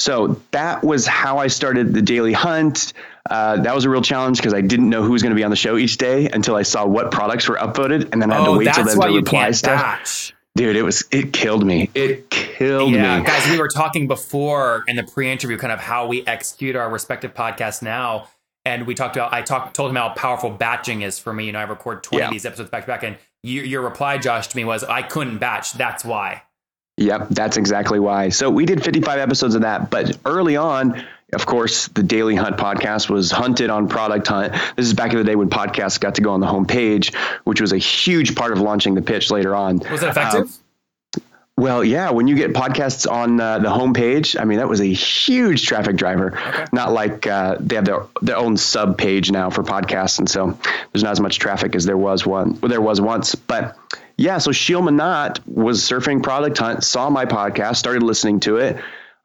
So 0.00 0.40
that 0.50 0.82
was 0.82 1.06
how 1.06 1.38
I 1.38 1.46
started 1.46 1.94
the 1.94 2.02
Daily 2.02 2.32
Hunt. 2.32 2.92
Uh, 3.30 3.56
that 3.62 3.74
was 3.74 3.84
a 3.84 3.90
real 3.90 4.02
challenge 4.02 4.38
because 4.38 4.52
I 4.52 4.60
didn't 4.60 4.90
know 4.90 5.02
who 5.02 5.12
was 5.12 5.22
going 5.22 5.30
to 5.30 5.36
be 5.36 5.44
on 5.44 5.50
the 5.50 5.56
show 5.56 5.76
each 5.76 5.96
day 5.96 6.28
until 6.28 6.56
I 6.56 6.62
saw 6.62 6.84
what 6.86 7.10
products 7.12 7.48
were 7.48 7.56
upvoted, 7.56 8.12
and 8.12 8.20
then 8.20 8.32
I 8.32 8.36
had 8.40 8.48
oh, 8.48 8.52
to 8.54 8.58
wait 8.58 8.72
till 8.74 8.84
why 8.98 9.08
to 9.08 9.14
reply 9.14 9.50
stuff. 9.52 9.80
batch. 9.80 10.34
Dude, 10.54 10.76
it 10.76 10.82
was 10.82 11.04
it 11.10 11.32
killed 11.32 11.64
me. 11.64 11.88
It 11.94 12.28
killed 12.28 12.92
Yeah, 12.92 13.20
me. 13.20 13.24
guys, 13.24 13.48
we 13.48 13.58
were 13.58 13.68
talking 13.68 14.06
before 14.06 14.82
in 14.86 14.96
the 14.96 15.02
pre-interview, 15.02 15.56
kind 15.56 15.72
of 15.72 15.80
how 15.80 16.06
we 16.06 16.26
execute 16.26 16.76
our 16.76 16.90
respective 16.90 17.32
podcasts 17.32 17.80
now, 17.80 18.28
and 18.66 18.86
we 18.86 18.94
talked 18.94 19.16
about. 19.16 19.32
I 19.32 19.40
talked 19.42 19.74
told 19.74 19.90
him 19.90 19.96
how 19.96 20.10
powerful 20.10 20.50
batching 20.50 21.00
is 21.02 21.18
for 21.18 21.32
me. 21.32 21.46
You 21.46 21.52
know, 21.52 21.60
I 21.60 21.62
record 21.62 22.02
twenty 22.02 22.20
Yeah. 22.22 22.26
of 22.26 22.32
these 22.32 22.44
episodes 22.44 22.68
back 22.68 22.82
to 22.82 22.86
back, 22.88 23.02
and 23.02 23.16
you, 23.42 23.62
your 23.62 23.80
reply, 23.82 24.18
Josh, 24.18 24.48
to 24.48 24.56
me 24.56 24.64
was, 24.64 24.84
"I 24.84 25.00
couldn't 25.02 25.38
batch. 25.38 25.72
That's 25.74 26.04
why." 26.04 26.42
Yep, 26.98 27.28
that's 27.30 27.56
exactly 27.56 27.98
why. 27.98 28.28
So 28.28 28.50
we 28.50 28.66
did 28.66 28.84
55 28.84 29.18
episodes 29.18 29.54
of 29.54 29.62
that, 29.62 29.90
but 29.90 30.18
early 30.26 30.56
on, 30.58 31.02
of 31.32 31.46
course, 31.46 31.88
the 31.88 32.02
Daily 32.02 32.34
Hunt 32.34 32.58
podcast 32.58 33.08
was 33.08 33.30
hunted 33.30 33.70
on 33.70 33.88
Product 33.88 34.26
Hunt. 34.26 34.52
This 34.76 34.86
is 34.86 34.94
back 34.94 35.12
in 35.12 35.18
the 35.18 35.24
day 35.24 35.34
when 35.34 35.48
podcasts 35.48 35.98
got 35.98 36.16
to 36.16 36.22
go 36.22 36.32
on 36.32 36.40
the 36.40 36.46
homepage, 36.46 37.14
which 37.44 37.60
was 37.60 37.72
a 37.72 37.78
huge 37.78 38.34
part 38.34 38.52
of 38.52 38.60
launching 38.60 38.94
the 38.94 39.02
pitch 39.02 39.30
later 39.30 39.54
on. 39.54 39.78
Was 39.78 40.02
it 40.02 40.10
effective? 40.10 40.54
Well, 41.56 41.84
yeah, 41.84 42.10
when 42.10 42.28
you 42.28 42.34
get 42.34 42.52
podcasts 42.52 43.10
on 43.10 43.40
uh, 43.40 43.58
the 43.60 43.68
homepage, 43.68 44.40
I 44.40 44.44
mean, 44.44 44.58
that 44.58 44.68
was 44.68 44.80
a 44.80 44.86
huge 44.86 45.66
traffic 45.66 45.96
driver. 45.96 46.38
Not 46.72 46.92
like 46.92 47.26
uh, 47.26 47.56
they 47.60 47.76
have 47.76 47.84
their 47.84 48.06
their 48.20 48.36
own 48.36 48.56
sub 48.56 48.98
page 48.98 49.30
now 49.30 49.48
for 49.50 49.62
podcasts, 49.62 50.18
and 50.18 50.28
so 50.28 50.58
there's 50.92 51.02
not 51.02 51.12
as 51.12 51.20
much 51.20 51.38
traffic 51.38 51.76
as 51.76 51.84
there 51.84 51.96
was 51.96 52.26
one. 52.26 52.58
Well, 52.60 52.70
there 52.70 52.80
was 52.80 53.00
once, 53.00 53.34
but 53.34 53.76
yeah. 54.16 54.38
So 54.38 54.50
Sheel 54.52 54.80
Mohnot 54.80 55.46
was 55.46 55.82
surfing 55.82 56.22
Product 56.22 56.56
Hunt, 56.58 56.84
saw 56.84 57.10
my 57.10 57.26
podcast, 57.26 57.76
started 57.76 58.02
listening 58.02 58.40
to 58.40 58.56
it. 58.56 58.78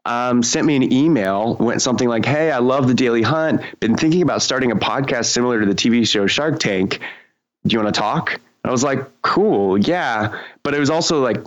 Um, 0.08 0.42
sent 0.42 0.66
me 0.66 0.76
an 0.78 0.94
email, 0.94 1.56
went 1.56 1.82
something 1.82 2.08
like, 2.08 2.26
"Hey, 2.26 2.52
I 2.52 2.60
love 2.60 2.88
the 2.88 2.94
Daily 2.94 3.22
Hunt. 3.22 3.62
Been 3.80 3.98
thinking 3.98 4.22
about 4.22 4.42
starting 4.42 4.72
a 4.72 4.76
podcast 4.76 5.26
similar 5.26 5.60
to 5.60 5.66
the 5.66 5.76
TV 5.76 6.08
show 6.08 6.28
Shark 6.28 6.60
Tank. 6.60 7.00
Do 7.66 7.74
you 7.74 7.82
want 7.82 7.94
to 7.94 8.00
talk?" 8.00 8.34
And 8.34 8.42
I 8.64 8.72
was 8.72 8.84
like, 8.84 9.22
"Cool, 9.22 9.78
yeah." 9.78 10.42
But 10.64 10.74
it 10.74 10.80
was 10.80 10.90
also 10.90 11.22
like, 11.22 11.38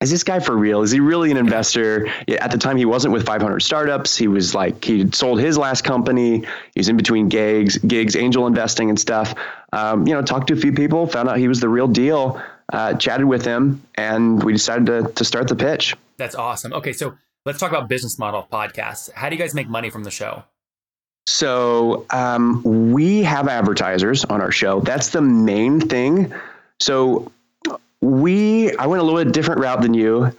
is 0.00 0.12
this 0.12 0.22
guy 0.22 0.38
for 0.38 0.56
real? 0.56 0.82
Is 0.82 0.92
he 0.92 1.00
really 1.00 1.32
an 1.32 1.36
investor? 1.36 2.06
At 2.28 2.52
the 2.52 2.58
time, 2.58 2.76
he 2.76 2.84
wasn't 2.84 3.12
with 3.12 3.26
500 3.26 3.60
startups. 3.60 4.16
He 4.16 4.28
was 4.28 4.54
like, 4.54 4.84
he 4.84 5.10
sold 5.10 5.40
his 5.40 5.58
last 5.58 5.82
company. 5.82 6.38
He 6.40 6.46
was 6.76 6.88
in 6.88 6.96
between 6.96 7.28
gigs, 7.28 7.78
gigs, 7.78 8.14
angel 8.14 8.46
investing 8.46 8.90
and 8.90 8.98
stuff. 8.98 9.34
Um, 9.72 10.06
you 10.06 10.14
know, 10.14 10.22
talked 10.22 10.48
to 10.48 10.54
a 10.54 10.56
few 10.56 10.72
people, 10.72 11.08
found 11.08 11.28
out 11.28 11.38
he 11.38 11.48
was 11.48 11.58
the 11.58 11.68
real 11.68 11.88
deal, 11.88 12.40
uh, 12.72 12.94
chatted 12.94 13.26
with 13.26 13.44
him, 13.44 13.82
and 13.96 14.40
we 14.42 14.52
decided 14.52 14.86
to, 14.86 15.12
to 15.14 15.24
start 15.24 15.48
the 15.48 15.56
pitch. 15.56 15.96
That's 16.16 16.36
awesome. 16.36 16.72
Okay, 16.74 16.92
so 16.92 17.16
let's 17.48 17.58
talk 17.58 17.70
about 17.70 17.88
business 17.88 18.18
model 18.18 18.40
of 18.40 18.50
podcasts. 18.50 19.10
How 19.14 19.30
do 19.30 19.34
you 19.34 19.40
guys 19.40 19.54
make 19.54 19.70
money 19.70 19.88
from 19.88 20.04
the 20.04 20.10
show? 20.10 20.44
So 21.26 22.04
um, 22.10 22.62
we 22.62 23.22
have 23.22 23.48
advertisers 23.48 24.26
on 24.26 24.42
our 24.42 24.52
show. 24.52 24.80
That's 24.80 25.08
the 25.08 25.22
main 25.22 25.80
thing. 25.80 26.30
So 26.78 27.32
we, 28.02 28.76
I 28.76 28.86
went 28.86 29.00
a 29.00 29.04
little 29.04 29.24
bit 29.24 29.32
different 29.32 29.62
route 29.62 29.80
than 29.80 29.94
you. 29.94 30.30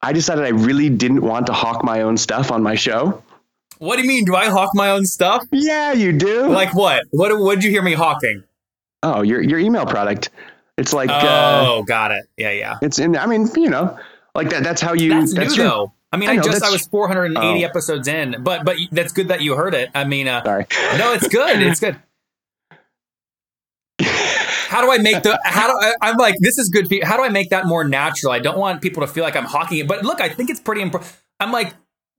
I 0.00 0.14
decided 0.14 0.42
I 0.44 0.48
really 0.48 0.88
didn't 0.88 1.20
want 1.20 1.46
to 1.48 1.52
hawk 1.52 1.84
my 1.84 2.00
own 2.00 2.16
stuff 2.16 2.50
on 2.50 2.62
my 2.62 2.76
show. 2.76 3.22
What 3.78 3.96
do 3.96 4.02
you 4.02 4.08
mean? 4.08 4.24
Do 4.24 4.34
I 4.34 4.46
hawk 4.46 4.70
my 4.72 4.88
own 4.88 5.04
stuff? 5.04 5.44
Yeah, 5.52 5.92
you 5.92 6.12
do. 6.12 6.48
Like 6.48 6.74
what? 6.74 7.04
What? 7.10 7.38
What 7.38 7.56
did 7.56 7.64
you 7.64 7.70
hear 7.70 7.82
me 7.82 7.92
hawking? 7.92 8.42
oh, 9.02 9.20
your 9.20 9.42
your 9.42 9.58
email 9.58 9.84
product. 9.84 10.30
It's 10.78 10.94
like 10.94 11.10
uh, 11.10 11.64
Oh, 11.68 11.82
got 11.82 12.10
it. 12.10 12.24
Yeah, 12.38 12.52
yeah. 12.52 12.78
it's 12.80 12.98
in. 12.98 13.16
I 13.16 13.26
mean, 13.26 13.48
you 13.54 13.68
know, 13.68 13.98
like 14.34 14.48
that. 14.50 14.62
That's 14.62 14.80
how 14.80 14.94
you. 14.94 15.10
That's, 15.10 15.34
new 15.34 15.62
your- 15.62 15.68
though. 15.68 15.92
I 16.14 16.16
mean, 16.16 16.28
I 16.30 16.34
I, 16.34 16.38
just 16.38 16.62
I 16.62 16.70
was 16.70 16.86
480 16.86 17.38
Oh. 17.64 17.66
episodes 17.68 18.08
in, 18.08 18.36
but 18.42 18.64
but 18.64 18.76
that's 18.92 19.12
good 19.12 19.28
that 19.28 19.40
you 19.42 19.56
heard 19.56 19.74
it. 19.74 19.90
I 19.94 20.04
mean, 20.04 20.28
uh, 20.28 20.42
Sorry. 20.44 20.66
no, 20.96 21.12
it's 21.12 21.28
good. 21.28 21.60
It's 21.62 21.80
good. 21.80 21.96
How 24.68 24.80
do 24.82 24.90
I 24.90 24.98
make 24.98 25.22
the? 25.22 25.38
How 25.44 25.68
do 25.68 25.72
I, 25.80 25.92
I'm 26.00 26.16
like 26.16 26.34
this 26.40 26.58
is 26.58 26.68
good. 26.68 26.88
How 27.04 27.16
do 27.16 27.22
I 27.22 27.28
make 27.28 27.50
that 27.50 27.66
more 27.66 27.84
natural? 27.84 28.32
I 28.32 28.40
don't 28.40 28.58
want 28.58 28.82
people 28.82 29.02
to 29.02 29.06
feel 29.06 29.22
like 29.22 29.36
I'm 29.36 29.44
hawking 29.44 29.78
it, 29.78 29.86
but 29.88 30.04
look, 30.04 30.20
I 30.20 30.28
think 30.28 30.50
it's 30.50 30.60
pretty 30.60 30.80
important. 30.82 31.12
I'm 31.38 31.52
like 31.52 31.74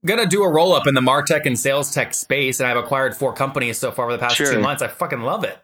gonna 0.06 0.26
do 0.26 0.44
a 0.44 0.50
roll 0.50 0.74
up 0.74 0.88
in 0.88 0.94
the 0.94 1.02
Martech 1.02 1.46
and 1.46 1.58
sales 1.60 1.94
tech 1.94 2.14
space, 2.14 2.60
and 2.60 2.68
I've 2.68 2.78
acquired 2.78 3.16
four 3.16 3.34
companies 3.34 3.78
so 3.78 3.92
far 3.92 4.06
over 4.06 4.14
the 4.14 4.20
past 4.20 4.36
Sure. 4.36 4.54
two 4.54 4.60
months. 4.60 4.82
I 4.82 4.88
fucking 4.88 5.22
love 5.22 5.44
it. 5.44 5.58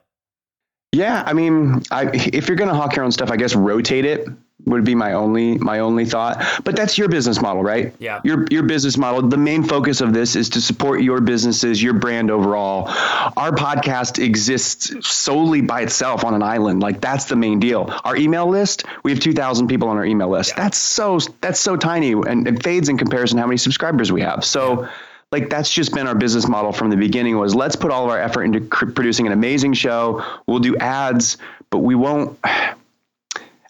Yeah, 0.93 1.23
I 1.25 1.31
mean, 1.31 1.81
I, 1.91 2.09
if 2.13 2.49
you're 2.49 2.57
gonna 2.57 2.75
hawk 2.75 2.95
your 2.97 3.05
own 3.05 3.11
stuff, 3.13 3.31
I 3.31 3.37
guess 3.37 3.55
rotate 3.55 4.03
it 4.03 4.27
would 4.65 4.83
be 4.83 4.95
my 4.95 5.13
only 5.13 5.57
my 5.57 5.79
only 5.79 6.05
thought. 6.05 6.43
But 6.63 6.75
that's 6.75 6.97
your 6.97 7.09
business 7.09 7.41
model, 7.41 7.63
right? 7.63 7.93
Yeah. 7.99 8.21
Your 8.23 8.45
your 8.49 8.63
business 8.63 8.97
model. 8.97 9.27
The 9.27 9.37
main 9.37 9.63
focus 9.63 10.01
of 10.01 10.13
this 10.13 10.35
is 10.35 10.49
to 10.49 10.61
support 10.61 11.01
your 11.01 11.21
businesses, 11.21 11.81
your 11.81 11.93
brand 11.93 12.31
overall. 12.31 12.85
Our 12.87 13.51
podcast 13.51 14.23
exists 14.23 15.07
solely 15.07 15.61
by 15.61 15.81
itself 15.81 16.23
on 16.23 16.33
an 16.33 16.43
island. 16.43 16.81
Like 16.81 17.01
that's 17.01 17.25
the 17.25 17.35
main 17.35 17.59
deal. 17.59 17.93
Our 18.03 18.15
email 18.15 18.47
list, 18.47 18.85
we 19.03 19.11
have 19.11 19.19
2,000 19.19 19.67
people 19.67 19.89
on 19.89 19.97
our 19.97 20.05
email 20.05 20.29
list. 20.29 20.55
That's 20.55 20.77
so 20.77 21.19
that's 21.41 21.59
so 21.59 21.75
tiny 21.75 22.11
and 22.11 22.47
it 22.47 22.63
fades 22.63 22.89
in 22.89 22.97
comparison 22.97 23.37
to 23.37 23.41
how 23.41 23.47
many 23.47 23.57
subscribers 23.57 24.11
we 24.11 24.21
have. 24.21 24.45
So. 24.45 24.87
Like 25.33 25.49
that's 25.49 25.73
just 25.73 25.93
been 25.93 26.07
our 26.07 26.15
business 26.15 26.45
model 26.49 26.73
from 26.73 26.89
the 26.89 26.97
beginning 26.97 27.37
was 27.37 27.55
let's 27.55 27.77
put 27.77 27.89
all 27.89 28.03
of 28.03 28.09
our 28.09 28.19
effort 28.19 28.43
into 28.43 28.59
cr- 28.59 28.87
producing 28.87 29.27
an 29.27 29.31
amazing 29.31 29.71
show. 29.71 30.25
We'll 30.45 30.59
do 30.59 30.75
ads, 30.75 31.37
but 31.69 31.77
we 31.77 31.95
won't 31.95 32.37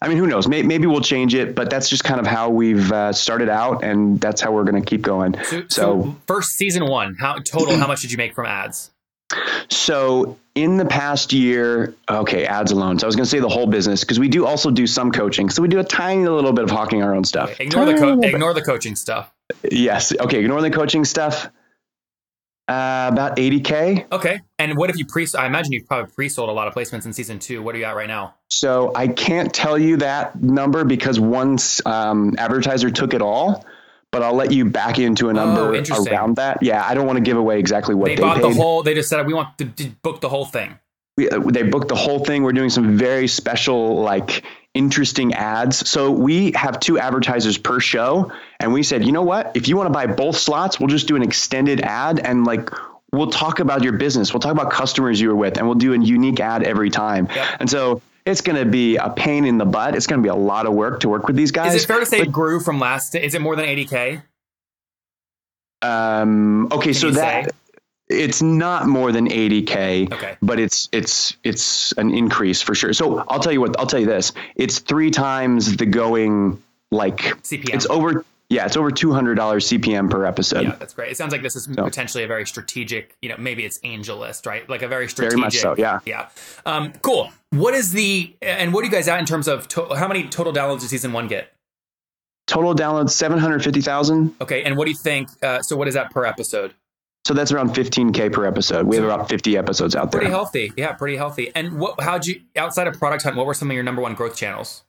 I 0.02 0.08
mean, 0.08 0.18
who 0.18 0.26
knows? 0.26 0.48
Maybe, 0.48 0.66
maybe 0.66 0.86
we'll 0.86 1.00
change 1.00 1.34
it, 1.34 1.54
but 1.54 1.70
that's 1.70 1.88
just 1.88 2.04
kind 2.04 2.20
of 2.20 2.26
how 2.26 2.50
we've 2.50 2.90
uh, 2.92 3.12
started 3.12 3.48
out, 3.48 3.84
and 3.84 4.20
that's 4.20 4.40
how 4.40 4.52
we're 4.52 4.64
going 4.64 4.82
to 4.82 4.86
keep 4.88 5.02
going. 5.02 5.34
So, 5.44 5.60
So, 5.60 5.64
so 5.68 6.16
first 6.26 6.50
season 6.56 6.86
one, 6.86 7.14
how 7.18 7.36
total? 7.38 7.76
how 7.78 7.86
much 7.86 8.02
did 8.02 8.10
you 8.12 8.18
make 8.18 8.34
from 8.34 8.46
ads? 8.46 8.90
so 9.68 10.38
in 10.54 10.76
the 10.76 10.84
past 10.84 11.32
year, 11.32 11.94
okay, 12.08 12.44
ads 12.44 12.72
alone. 12.72 12.98
So 12.98 13.06
I 13.06 13.08
was 13.08 13.16
going 13.16 13.24
to 13.24 13.30
say 13.30 13.38
the 13.40 13.48
whole 13.48 13.66
business 13.66 14.00
because 14.02 14.18
we 14.20 14.28
do 14.28 14.46
also 14.46 14.70
do 14.70 14.86
some 14.86 15.10
coaching. 15.10 15.48
So 15.50 15.62
we 15.62 15.68
do 15.68 15.78
a 15.78 15.84
tiny 15.84 16.26
little 16.28 16.52
bit 16.52 16.64
of 16.64 16.70
hawking 16.70 17.02
our 17.02 17.14
own 17.14 17.24
stuff. 17.24 17.58
Ignore 17.58 17.86
the 17.86 17.94
co- 17.94 18.20
ignore 18.20 18.52
the 18.52 18.62
coaching 18.62 18.94
stuff. 18.96 19.32
Yes. 19.70 20.12
Okay. 20.18 20.40
Ignore 20.40 20.60
the 20.60 20.70
coaching 20.70 21.04
stuff. 21.04 21.48
Uh, 22.72 23.08
about 23.12 23.36
80k. 23.36 24.10
Okay. 24.12 24.40
And 24.58 24.76
what 24.76 24.88
if 24.90 24.96
you 24.96 25.04
pre? 25.06 25.26
I 25.36 25.46
imagine 25.46 25.72
you've 25.72 25.86
probably 25.86 26.10
pre-sold 26.14 26.48
a 26.48 26.52
lot 26.52 26.68
of 26.68 26.74
placements 26.74 27.04
in 27.04 27.12
season 27.12 27.38
two. 27.38 27.62
What 27.62 27.74
are 27.74 27.78
you 27.78 27.84
at 27.84 27.94
right 27.94 28.08
now? 28.08 28.34
So 28.48 28.92
I 28.94 29.08
can't 29.08 29.52
tell 29.52 29.78
you 29.78 29.98
that 29.98 30.40
number 30.42 30.84
because 30.84 31.20
once 31.20 31.84
um, 31.86 32.34
advertiser 32.38 32.90
took 32.90 33.12
it 33.14 33.20
all, 33.22 33.64
but 34.10 34.22
I'll 34.22 34.34
let 34.34 34.52
you 34.52 34.64
back 34.64 34.98
into 34.98 35.28
a 35.28 35.32
number 35.32 35.60
Oh, 35.90 36.04
around 36.04 36.36
that. 36.36 36.62
Yeah, 36.62 36.84
I 36.86 36.94
don't 36.94 37.06
want 37.06 37.16
to 37.18 37.22
give 37.22 37.36
away 37.36 37.58
exactly 37.58 37.94
what 37.94 38.06
They, 38.06 38.14
they, 38.16 38.22
bought 38.22 38.36
paid. 38.36 38.44
the 38.44 38.54
whole. 38.54 38.82
They 38.82 38.94
just 38.94 39.08
said 39.08 39.26
we 39.26 39.34
want 39.34 39.58
to, 39.58 39.66
to 39.66 39.90
book 40.02 40.20
the 40.20 40.28
whole 40.28 40.44
thing. 40.46 40.78
we, 41.16 41.28
uh, 41.28 41.40
they 41.40 41.62
booked 41.64 41.88
the 41.88 41.94
whole 41.96 42.20
thing. 42.24 42.42
We're 42.42 42.52
doing 42.52 42.70
some 42.70 42.96
very 42.96 43.28
special, 43.28 44.00
like 44.02 44.44
interesting 44.74 45.34
ads. 45.34 45.88
So 45.88 46.10
we 46.10 46.52
have 46.52 46.80
two 46.80 46.98
advertisers 46.98 47.58
per 47.58 47.80
show, 47.80 48.32
and 48.58 48.72
we 48.72 48.82
said, 48.82 49.04
you 49.04 49.12
know 49.12 49.22
what? 49.22 49.56
If 49.56 49.68
you 49.68 49.76
want 49.76 49.88
to 49.88 49.92
buy 49.92 50.06
both 50.06 50.36
slots, 50.36 50.80
we'll 50.80 50.88
just 50.88 51.08
do 51.08 51.16
an 51.16 51.22
extended 51.22 51.80
ad 51.80 52.18
and 52.20 52.44
like. 52.44 52.70
We'll 53.14 53.30
talk 53.30 53.60
about 53.60 53.82
your 53.82 53.92
business. 53.92 54.32
We'll 54.32 54.40
talk 54.40 54.52
about 54.52 54.72
customers 54.72 55.20
you 55.20 55.28
were 55.28 55.36
with, 55.36 55.58
and 55.58 55.66
we'll 55.66 55.74
do 55.74 55.92
a 55.92 55.98
unique 55.98 56.40
ad 56.40 56.62
every 56.62 56.88
time. 56.88 57.28
Yep. 57.28 57.46
And 57.60 57.68
so 57.68 58.00
it's 58.24 58.40
going 58.40 58.56
to 58.56 58.64
be 58.64 58.96
a 58.96 59.10
pain 59.10 59.44
in 59.44 59.58
the 59.58 59.66
butt. 59.66 59.94
It's 59.94 60.06
going 60.06 60.22
to 60.22 60.22
be 60.22 60.30
a 60.30 60.34
lot 60.34 60.64
of 60.64 60.72
work 60.72 61.00
to 61.00 61.10
work 61.10 61.26
with 61.26 61.36
these 61.36 61.50
guys. 61.50 61.74
Is 61.74 61.84
it 61.84 61.86
fair 61.86 62.00
to 62.00 62.06
say 62.06 62.20
but- 62.20 62.28
it 62.28 62.32
grew 62.32 62.58
from 62.58 62.80
last? 62.80 63.14
Is 63.14 63.34
it 63.34 63.42
more 63.42 63.54
than 63.54 63.66
80k? 63.66 64.22
Um, 65.82 66.72
okay, 66.72 66.92
so 66.92 67.10
that 67.10 67.44
say? 67.46 67.50
It's 68.12 68.42
not 68.42 68.86
more 68.86 69.10
than 69.12 69.28
80k, 69.28 70.12
Okay. 70.12 70.36
but 70.42 70.58
it's 70.58 70.88
it's 70.92 71.36
it's 71.42 71.92
an 71.92 72.14
increase 72.14 72.62
for 72.62 72.74
sure. 72.74 72.92
So 72.92 73.24
I'll 73.28 73.40
tell 73.40 73.52
you 73.52 73.60
what 73.60 73.78
I'll 73.78 73.86
tell 73.86 74.00
you 74.00 74.06
this: 74.06 74.32
it's 74.54 74.78
three 74.78 75.10
times 75.10 75.76
the 75.76 75.86
going 75.86 76.62
like 76.90 77.18
CPM. 77.42 77.74
It's 77.74 77.86
over 77.86 78.24
yeah, 78.52 78.66
it's 78.66 78.76
over 78.76 78.90
two 78.90 79.12
hundred 79.12 79.36
dollars 79.36 79.66
CPM 79.68 80.10
per 80.10 80.26
episode. 80.26 80.64
Yeah, 80.64 80.76
that's 80.78 80.92
great. 80.92 81.10
It 81.10 81.16
sounds 81.16 81.32
like 81.32 81.40
this 81.40 81.56
is 81.56 81.66
potentially 81.66 82.22
a 82.22 82.26
very 82.26 82.46
strategic, 82.46 83.16
you 83.22 83.30
know, 83.30 83.36
maybe 83.38 83.64
it's 83.64 83.78
AngelList, 83.78 84.44
right? 84.46 84.68
Like 84.68 84.82
a 84.82 84.88
very 84.88 85.08
strategic. 85.08 85.38
very 85.38 85.40
much 85.40 85.56
so, 85.56 85.74
yeah. 85.78 86.00
Yeah. 86.04 86.28
Um, 86.66 86.92
cool. 87.00 87.30
What 87.48 87.72
is 87.72 87.92
the, 87.92 88.34
and 88.42 88.74
what 88.74 88.82
are 88.82 88.84
you 88.84 88.90
guys 88.92 89.08
at 89.08 89.18
in 89.18 89.24
terms 89.24 89.48
of, 89.48 89.68
to, 89.68 89.94
how 89.94 90.06
many 90.06 90.28
total 90.28 90.52
downloads 90.52 90.80
did 90.80 90.90
season 90.90 91.14
one 91.14 91.28
get? 91.28 91.50
Total 92.46 92.74
downloads 92.74 93.10
seven 93.10 93.38
hundred 93.38 93.64
fifty 93.64 93.80
thousand. 93.80 94.34
Okay. 94.40 94.62
And 94.64 94.76
what 94.76 94.84
do 94.84 94.90
you 94.90 94.98
think? 94.98 95.30
Uh, 95.42 95.62
so 95.62 95.74
what 95.74 95.88
is 95.88 95.94
that 95.94 96.10
per 96.10 96.26
episode? 96.26 96.74
So 97.24 97.34
that's 97.34 97.52
around 97.52 97.74
fifteen 97.74 98.12
k 98.12 98.30
per 98.30 98.44
episode. 98.44 98.86
We 98.86 98.96
have 98.96 99.04
about 99.04 99.28
fifty 99.28 99.56
episodes 99.56 99.94
out 99.94 100.10
there. 100.10 100.20
Pretty 100.20 100.32
healthy. 100.32 100.72
Yeah, 100.76 100.92
pretty 100.92 101.16
healthy. 101.16 101.52
And 101.54 101.78
what, 101.78 102.00
how'd 102.00 102.26
you, 102.26 102.40
outside 102.56 102.88
of 102.88 102.98
Product 102.98 103.22
Hunt, 103.22 103.36
what 103.36 103.46
were 103.46 103.54
some 103.54 103.70
of 103.70 103.74
your 103.74 103.84
number 103.84 104.02
one 104.02 104.14
growth 104.14 104.36
channels? 104.36 104.82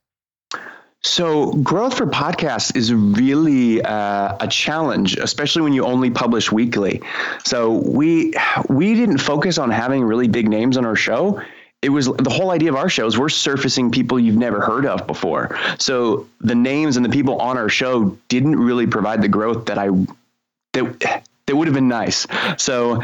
So, 1.06 1.52
growth 1.52 1.98
for 1.98 2.08
podcasts 2.08 2.78
is 2.78 2.94
really 2.94 3.82
uh, 3.82 4.38
a 4.40 4.48
challenge, 4.48 5.18
especially 5.18 5.62
when 5.62 5.74
you 5.74 5.84
only 5.84 6.10
publish 6.10 6.50
weekly. 6.50 7.02
So, 7.44 7.72
we 7.72 8.34
we 8.70 8.96
didn't 8.96 9.18
focus 9.18 9.58
on 9.58 9.70
having 9.70 10.04
really 10.04 10.30
big 10.30 10.48
names 10.48 10.78
on 10.78 10.86
our 10.86 10.96
show. 10.96 11.42
It 11.82 11.90
was 11.90 12.06
the 12.06 12.30
whole 12.30 12.52
idea 12.52 12.70
of 12.70 12.78
our 12.78 12.88
shows. 12.88 13.18
We're 13.20 13.28
surfacing 13.28 13.92
people 13.92 14.18
you've 14.18 14.38
never 14.38 14.62
heard 14.62 14.86
of 14.86 15.06
before. 15.06 15.60
So, 15.78 16.30
the 16.40 16.56
names 16.56 16.96
and 16.96 17.06
the 17.06 17.10
people 17.10 17.38
on 17.40 17.58
our 17.58 17.70
show 17.70 18.18
didn't 18.30 18.56
really 18.58 18.88
provide 18.88 19.22
the 19.22 19.28
growth 19.28 19.66
that 19.66 19.78
I 19.78 19.90
that 20.72 21.28
that 21.48 21.56
would 21.56 21.68
have 21.68 21.76
been 21.76 21.88
nice. 21.88 22.28
So, 22.58 23.04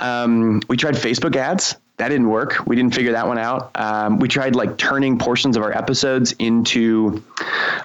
Um, 0.00 0.60
we 0.68 0.76
tried 0.76 0.94
Facebook 0.96 1.36
ads. 1.36 1.76
That 1.98 2.08
didn't 2.08 2.28
work. 2.28 2.66
We 2.66 2.74
didn't 2.74 2.92
figure 2.96 3.12
that 3.12 3.28
one 3.28 3.38
out. 3.38 3.70
Um, 3.76 4.18
we 4.18 4.26
tried 4.26 4.56
like 4.56 4.76
turning 4.76 5.18
portions 5.20 5.56
of 5.56 5.62
our 5.62 5.70
episodes 5.70 6.34
into 6.40 7.22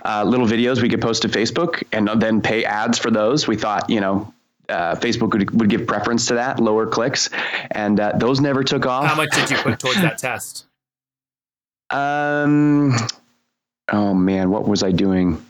uh, 0.03 0.23
little 0.23 0.47
videos 0.47 0.81
we 0.81 0.89
could 0.89 1.01
post 1.01 1.21
to 1.21 1.27
Facebook 1.27 1.83
and 1.91 2.09
then 2.19 2.41
pay 2.41 2.65
ads 2.65 2.97
for 2.97 3.11
those. 3.11 3.47
We 3.47 3.55
thought, 3.57 3.91
you 3.91 4.01
know, 4.01 4.33
uh, 4.67 4.95
Facebook 4.95 5.33
would, 5.33 5.51
would 5.59 5.69
give 5.69 5.85
preference 5.85 6.25
to 6.27 6.35
that, 6.35 6.59
lower 6.59 6.87
clicks, 6.87 7.29
and 7.69 7.99
uh, 7.99 8.13
those 8.15 8.41
never 8.41 8.63
took 8.63 8.87
off. 8.87 9.05
How 9.05 9.15
much 9.15 9.29
did 9.31 9.51
you 9.51 9.57
put 9.57 9.79
towards 9.79 10.01
that 10.01 10.17
test? 10.27 10.65
Um, 11.91 12.95
oh 13.91 14.15
man, 14.15 14.49
what 14.49 14.67
was 14.67 14.81
I 14.81 14.91
doing? 14.91 15.43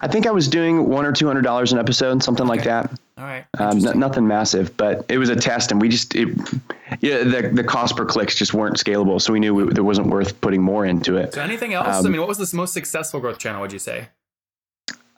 I 0.00 0.08
think 0.08 0.26
I 0.26 0.30
was 0.30 0.48
doing 0.48 0.88
one 0.88 1.04
or 1.04 1.12
two 1.12 1.26
hundred 1.26 1.42
dollars 1.42 1.72
an 1.72 1.78
episode, 1.78 2.22
something 2.22 2.46
like 2.46 2.64
that. 2.64 2.90
All 3.18 3.24
right. 3.24 3.44
Um, 3.58 3.84
n- 3.86 3.98
nothing 3.98 4.26
massive, 4.26 4.76
but 4.76 5.06
it 5.08 5.18
was 5.18 5.28
a 5.28 5.36
test, 5.36 5.70
and 5.72 5.80
we 5.80 5.88
just 5.88 6.14
it, 6.14 6.28
yeah, 7.00 7.24
the 7.24 7.50
the 7.52 7.64
cost 7.64 7.96
per 7.96 8.04
clicks 8.04 8.34
just 8.34 8.52
weren't 8.54 8.76
scalable, 8.76 9.20
so 9.20 9.32
we 9.32 9.40
knew 9.40 9.68
it, 9.68 9.78
it 9.78 9.82
wasn't 9.82 10.08
worth 10.08 10.40
putting 10.40 10.62
more 10.62 10.84
into 10.84 11.16
it. 11.16 11.34
So 11.34 11.40
anything 11.42 11.72
else? 11.74 11.96
Um, 11.96 12.06
I 12.06 12.08
mean, 12.10 12.20
what 12.20 12.28
was 12.28 12.38
the 12.38 12.56
most 12.56 12.74
successful 12.74 13.20
growth 13.20 13.38
channel? 13.38 13.60
Would 13.62 13.72
you 13.72 13.78
say? 13.78 14.08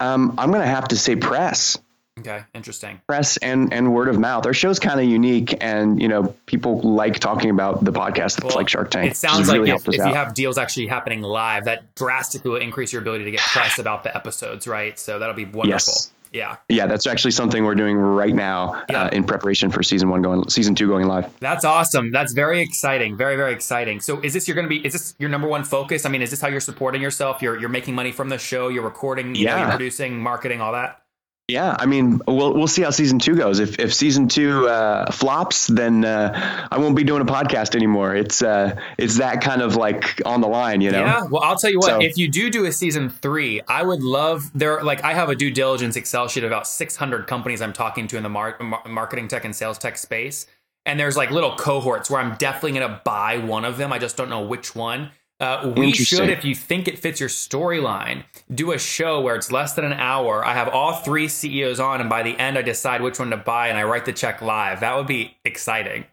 Um, 0.00 0.34
I'm 0.38 0.52
gonna 0.52 0.66
have 0.66 0.88
to 0.88 0.96
say 0.96 1.16
press. 1.16 1.78
Okay, 2.18 2.42
interesting. 2.54 3.00
press 3.06 3.36
and 3.38 3.72
and 3.72 3.94
word 3.94 4.08
of 4.08 4.18
mouth. 4.18 4.46
Our 4.46 4.54
show's 4.54 4.78
kind 4.78 5.00
of 5.00 5.06
unique, 5.06 5.54
and 5.60 6.00
you 6.00 6.08
know 6.08 6.34
people 6.46 6.80
like 6.80 7.18
talking 7.18 7.50
about 7.50 7.84
the 7.84 7.92
podcast. 7.92 8.44
It's 8.44 8.54
like 8.56 8.68
Shark 8.68 8.90
Tank. 8.90 9.12
It 9.12 9.16
sounds 9.16 9.38
has 9.40 9.48
like 9.48 9.60
really 9.60 9.70
if, 9.70 9.86
if 9.88 9.94
you 9.96 10.14
have 10.14 10.34
deals 10.34 10.58
actually 10.58 10.86
happening 10.86 11.22
live, 11.22 11.64
that 11.66 11.94
drastically 11.94 12.50
will 12.50 12.58
increase 12.60 12.92
your 12.92 13.02
ability 13.02 13.24
to 13.24 13.30
get 13.30 13.40
press 13.40 13.78
about 13.78 14.02
the 14.04 14.14
episodes, 14.16 14.66
right? 14.66 14.98
So 14.98 15.18
that'll 15.18 15.34
be 15.34 15.44
wonderful. 15.44 15.68
Yes. 15.68 16.12
Yeah, 16.30 16.56
yeah, 16.68 16.86
that's 16.86 17.06
actually 17.06 17.30
something 17.30 17.64
we're 17.64 17.74
doing 17.74 17.96
right 17.96 18.34
now 18.34 18.82
Yeah. 18.90 19.04
uh, 19.04 19.08
in 19.08 19.24
preparation 19.24 19.70
for 19.70 19.82
season 19.82 20.10
one 20.10 20.20
going, 20.20 20.46
season 20.50 20.74
two 20.74 20.86
going 20.86 21.06
live. 21.06 21.32
that's 21.40 21.64
awesome. 21.64 22.10
That's 22.12 22.34
very 22.34 22.60
exciting. 22.60 23.16
Very 23.16 23.34
very 23.36 23.54
exciting. 23.54 24.00
So 24.00 24.20
is 24.20 24.34
this 24.34 24.46
you're 24.46 24.54
going 24.54 24.66
to 24.66 24.68
be? 24.68 24.84
Is 24.84 24.92
this 24.92 25.14
your 25.18 25.30
number 25.30 25.48
one 25.48 25.64
focus? 25.64 26.04
I 26.04 26.10
mean, 26.10 26.20
is 26.20 26.28
this 26.28 26.42
how 26.42 26.48
you're 26.48 26.60
supporting 26.60 27.00
yourself? 27.00 27.40
You're 27.40 27.58
you're 27.58 27.70
making 27.70 27.94
money 27.94 28.12
from 28.12 28.28
the 28.28 28.36
show. 28.36 28.68
You're 28.68 28.82
recording. 28.84 29.36
You 29.36 29.46
know, 29.46 29.52
Yeah. 29.56 29.60
you're 29.62 29.70
producing, 29.70 30.20
marketing, 30.20 30.60
all 30.60 30.72
that. 30.72 31.00
Yeah, 31.48 31.74
I 31.78 31.86
mean, 31.86 32.20
we'll 32.26 32.52
we'll 32.52 32.66
see 32.66 32.82
how 32.82 32.90
season 32.90 33.18
two 33.18 33.34
goes. 33.34 33.58
If 33.58 33.78
if 33.78 33.94
season 33.94 34.28
two 34.28 34.68
uh, 34.68 35.10
flops, 35.10 35.66
then 35.66 36.04
uh, 36.04 36.68
I 36.70 36.76
won't 36.76 36.94
be 36.94 37.04
doing 37.04 37.22
a 37.22 37.24
podcast 37.24 37.74
anymore. 37.74 38.14
It's 38.14 38.42
uh, 38.42 38.78
it's 38.98 39.16
that 39.16 39.40
kind 39.40 39.62
of 39.62 39.74
like 39.74 40.20
on 40.26 40.42
the 40.42 40.46
line, 40.46 40.82
you 40.82 40.90
know. 40.90 41.00
Yeah. 41.00 41.22
Well, 41.30 41.42
I'll 41.42 41.56
tell 41.56 41.70
you 41.70 41.78
what. 41.78 41.86
So- 41.86 42.02
if 42.02 42.18
you 42.18 42.28
do 42.28 42.50
do 42.50 42.66
a 42.66 42.72
season 42.72 43.08
three, 43.08 43.62
I 43.66 43.82
would 43.82 44.02
love 44.02 44.50
there. 44.54 44.82
Like, 44.82 45.02
I 45.04 45.14
have 45.14 45.30
a 45.30 45.34
due 45.34 45.50
diligence 45.50 45.96
Excel 45.96 46.28
sheet 46.28 46.44
of 46.44 46.50
about 46.50 46.66
600 46.68 47.26
companies 47.26 47.62
I'm 47.62 47.72
talking 47.72 48.06
to 48.08 48.18
in 48.18 48.22
the 48.22 48.28
mar- 48.28 48.58
mar- 48.60 48.82
marketing 48.86 49.28
tech 49.28 49.46
and 49.46 49.56
sales 49.56 49.78
tech 49.78 49.96
space, 49.96 50.46
and 50.84 51.00
there's 51.00 51.16
like 51.16 51.30
little 51.30 51.56
cohorts 51.56 52.10
where 52.10 52.20
I'm 52.20 52.36
definitely 52.36 52.72
going 52.78 52.90
to 52.90 53.00
buy 53.06 53.38
one 53.38 53.64
of 53.64 53.78
them. 53.78 53.90
I 53.90 53.98
just 53.98 54.18
don't 54.18 54.28
know 54.28 54.42
which 54.42 54.74
one. 54.74 55.12
Uh, 55.40 55.72
we 55.76 55.92
should, 55.92 56.28
if 56.28 56.44
you 56.44 56.52
think 56.52 56.88
it 56.88 56.98
fits 56.98 57.20
your 57.20 57.28
storyline, 57.28 58.24
do 58.52 58.72
a 58.72 58.78
show 58.78 59.20
where 59.20 59.36
it's 59.36 59.52
less 59.52 59.74
than 59.74 59.84
an 59.84 59.92
hour. 59.92 60.44
I 60.44 60.54
have 60.54 60.68
all 60.68 60.94
three 60.94 61.28
CEOs 61.28 61.78
on, 61.78 62.00
and 62.00 62.10
by 62.10 62.24
the 62.24 62.36
end, 62.36 62.58
I 62.58 62.62
decide 62.62 63.02
which 63.02 63.20
one 63.20 63.30
to 63.30 63.36
buy, 63.36 63.68
and 63.68 63.78
I 63.78 63.84
write 63.84 64.04
the 64.04 64.12
check 64.12 64.42
live. 64.42 64.80
That 64.80 64.96
would 64.96 65.06
be 65.06 65.36
exciting. 65.44 66.06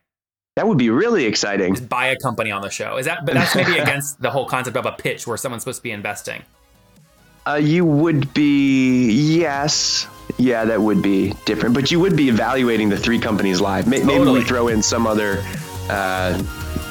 That 0.56 0.68
would 0.68 0.78
be 0.78 0.92
really 0.92 1.26
exciting. 1.26 1.74
Just 1.74 1.90
buy 1.90 2.08
a 2.08 2.18
company 2.18 2.52
on 2.52 2.62
the 2.62 2.70
show. 2.70 2.98
Is 2.98 3.08
that? 3.08 3.26
But 3.26 3.34
that's 3.34 3.56
maybe 3.56 3.78
against 3.80 4.22
the 4.22 4.30
whole 4.30 4.46
concept 4.46 4.78
of 4.78 4.86
a 4.86 4.92
pitch 4.92 5.26
where 5.26 5.38
someone's 5.38 5.64
supposed 5.64 5.80
to 5.80 5.84
be 5.84 5.92
investing. 5.92 6.44
Uh, 7.48 7.56
you 7.56 7.84
would 7.84 8.32
be 8.34 9.12
yes, 9.12 10.08
yeah, 10.38 10.66
that 10.66 10.82
would 10.82 11.02
be 11.02 11.34
different. 11.46 11.74
But 11.74 11.92
you 11.92 12.00
would 12.00 12.16
be 12.16 12.30
evaluating 12.30 12.90
the 12.90 12.98
three 12.98 13.20
companies 13.20 13.60
live. 13.60 13.88
Maybe 13.88 14.06
Totally. 14.06 14.40
we 14.40 14.46
throw 14.46 14.68
in 14.68 14.82
some 14.82 15.08
other 15.08 15.44
uh, 15.90 16.42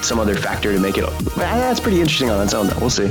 some 0.04 0.18
other 0.18 0.34
factor 0.36 0.72
to 0.72 0.78
make 0.78 0.96
it. 0.98 1.04
Eh, 1.04 1.10
That's 1.36 1.80
pretty 1.80 2.00
interesting 2.00 2.30
on 2.30 2.40
its 2.42 2.54
own. 2.54 2.68
Though. 2.68 2.78
We'll 2.80 2.90
see. 2.90 3.08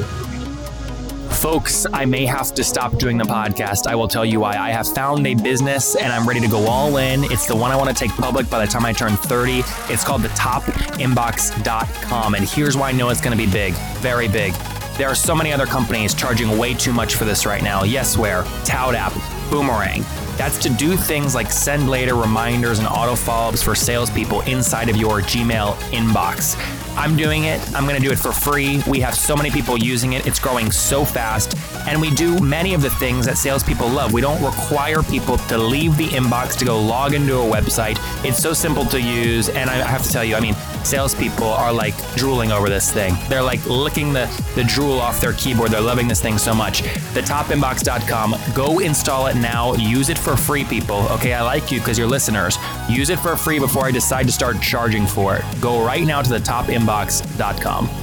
Folks, 1.36 1.86
I 1.92 2.06
may 2.06 2.26
have 2.26 2.54
to 2.54 2.64
stop 2.64 2.98
doing 2.98 3.18
the 3.18 3.26
podcast. 3.26 3.86
I 3.88 3.96
will 3.96 4.08
tell 4.08 4.24
you 4.24 4.40
why. 4.40 4.56
I 4.56 4.70
have 4.72 4.88
found 4.88 5.28
a 5.28 5.36
business 5.36 5.96
and 5.96 6.14
I'm 6.14 6.26
ready 6.26 6.40
to 6.40 6.48
go 6.48 6.66
all 6.68 6.96
in. 6.98 7.26
It's 7.26 7.48
the 7.48 7.56
one 7.56 7.70
I 7.72 7.76
want 7.76 7.90
to 7.90 7.96
take 7.96 8.12
public 8.12 8.50
by 8.50 8.66
the 8.66 8.72
time 8.72 8.86
I 8.86 8.94
turn 8.94 9.18
30. 9.18 9.62
It's 9.92 10.06
called 10.06 10.22
the 10.22 10.30
topinbox.com. 10.30 12.36
And 12.36 12.48
here's 12.48 12.78
why 12.78 12.90
I 12.90 12.92
know 12.94 13.10
it's 13.10 13.20
going 13.20 13.38
to 13.38 13.46
be 13.46 13.52
big, 13.52 13.74
very 14.00 14.30
big. 14.30 14.54
There 14.98 15.10
are 15.10 15.16
so 15.16 15.36
many 15.36 15.52
other 15.52 15.66
companies 15.66 16.14
charging 16.14 16.58
way 16.58 16.76
too 16.76 16.94
much 16.94 17.16
for 17.16 17.26
this 17.26 17.46
right 17.46 17.64
now. 17.64 17.84
Yes, 17.84 18.16
Yesware, 18.16 18.46
Tout 18.66 18.96
App, 18.96 19.12
Boomerang. 19.50 20.04
That's 20.38 20.58
to 20.60 20.70
do 20.70 20.98
things 20.98 21.36
like 21.36 21.52
send 21.52 21.90
later 21.90 22.16
reminders 22.16 22.80
and 22.80 22.88
auto 22.88 23.16
follow 23.16 23.50
ups 23.50 23.62
for 23.62 23.76
salespeople 23.76 24.42
inside 24.42 24.90
of 24.90 24.96
your 24.96 25.22
Gmail 25.22 25.76
inbox. 25.92 26.58
I'm 26.96 27.16
doing 27.16 27.46
it. 27.46 27.60
I'm 27.76 27.86
going 27.88 28.00
to 28.00 28.06
do 28.06 28.12
it 28.12 28.20
for 28.20 28.32
free. 28.32 28.82
We 28.88 29.00
have 29.00 29.16
so 29.16 29.36
many 29.36 29.50
people 29.50 29.78
using 29.78 30.14
it. 30.14 30.28
It's 30.28 30.40
growing 30.40 30.72
so 30.72 31.04
fast. 31.06 31.58
And 31.88 32.00
we 32.00 32.12
do 32.12 32.40
many 32.40 32.74
of 32.74 32.82
the 32.82 32.90
things 32.92 33.26
that 33.26 33.38
salespeople 33.38 33.90
love. 33.90 34.14
We 34.14 34.22
don't 34.22 34.44
require 34.44 35.02
people 35.04 35.38
to 35.38 35.58
leave 35.58 35.98
the 35.98 36.08
inbox 36.08 36.58
to 36.60 36.66
go 36.66 36.80
log 36.80 37.14
into 37.14 37.36
a 37.38 37.44
website. 37.44 37.98
It's 38.24 38.38
so 38.38 38.54
simple 38.54 38.86
to 38.86 39.02
use. 39.02 39.50
And 39.50 39.70
I 39.70 39.76
have 39.76 40.04
to 40.04 40.10
tell 40.10 40.24
you, 40.24 40.36
I 40.36 40.40
mean, 40.40 40.56
salespeople 40.86 41.48
are 41.48 41.74
like 41.74 41.96
drooling 42.16 42.52
over 42.52 42.70
this 42.70 42.92
thing. 42.92 43.16
They're 43.30 43.42
like 43.42 43.66
licking 43.66 44.14
the, 44.14 44.28
the 44.56 44.64
drool 44.64 45.00
off 45.00 45.20
their 45.22 45.34
keyboard. 45.34 45.72
They're 45.72 45.82
loving 45.82 46.08
this 46.08 46.22
thing 46.22 46.38
so 46.38 46.54
much. 46.54 46.82
Thetopinbox.com. 46.84 48.36
Go 48.54 48.80
install 48.80 49.28
it 49.28 49.36
now. 49.36 49.74
Use 49.74 50.10
it 50.10 50.18
for 50.18 50.36
free, 50.36 50.64
people. 50.64 51.08
Okay, 51.12 51.34
I 51.34 51.42
like 51.42 51.72
you 51.72 51.80
because 51.80 51.98
you're 51.98 52.08
listeners. 52.08 52.58
Use 52.90 53.10
it 53.10 53.20
for 53.20 53.36
free 53.36 53.60
before 53.60 53.86
I 53.86 53.92
decide 53.92 54.26
to 54.28 54.32
start 54.32 54.62
charging 54.62 55.06
for 55.06 55.36
it. 55.36 55.44
Go 55.62 55.86
right 55.86 56.06
now 56.06 56.22
to 56.22 56.30
thetopinbox.com. 56.30 58.03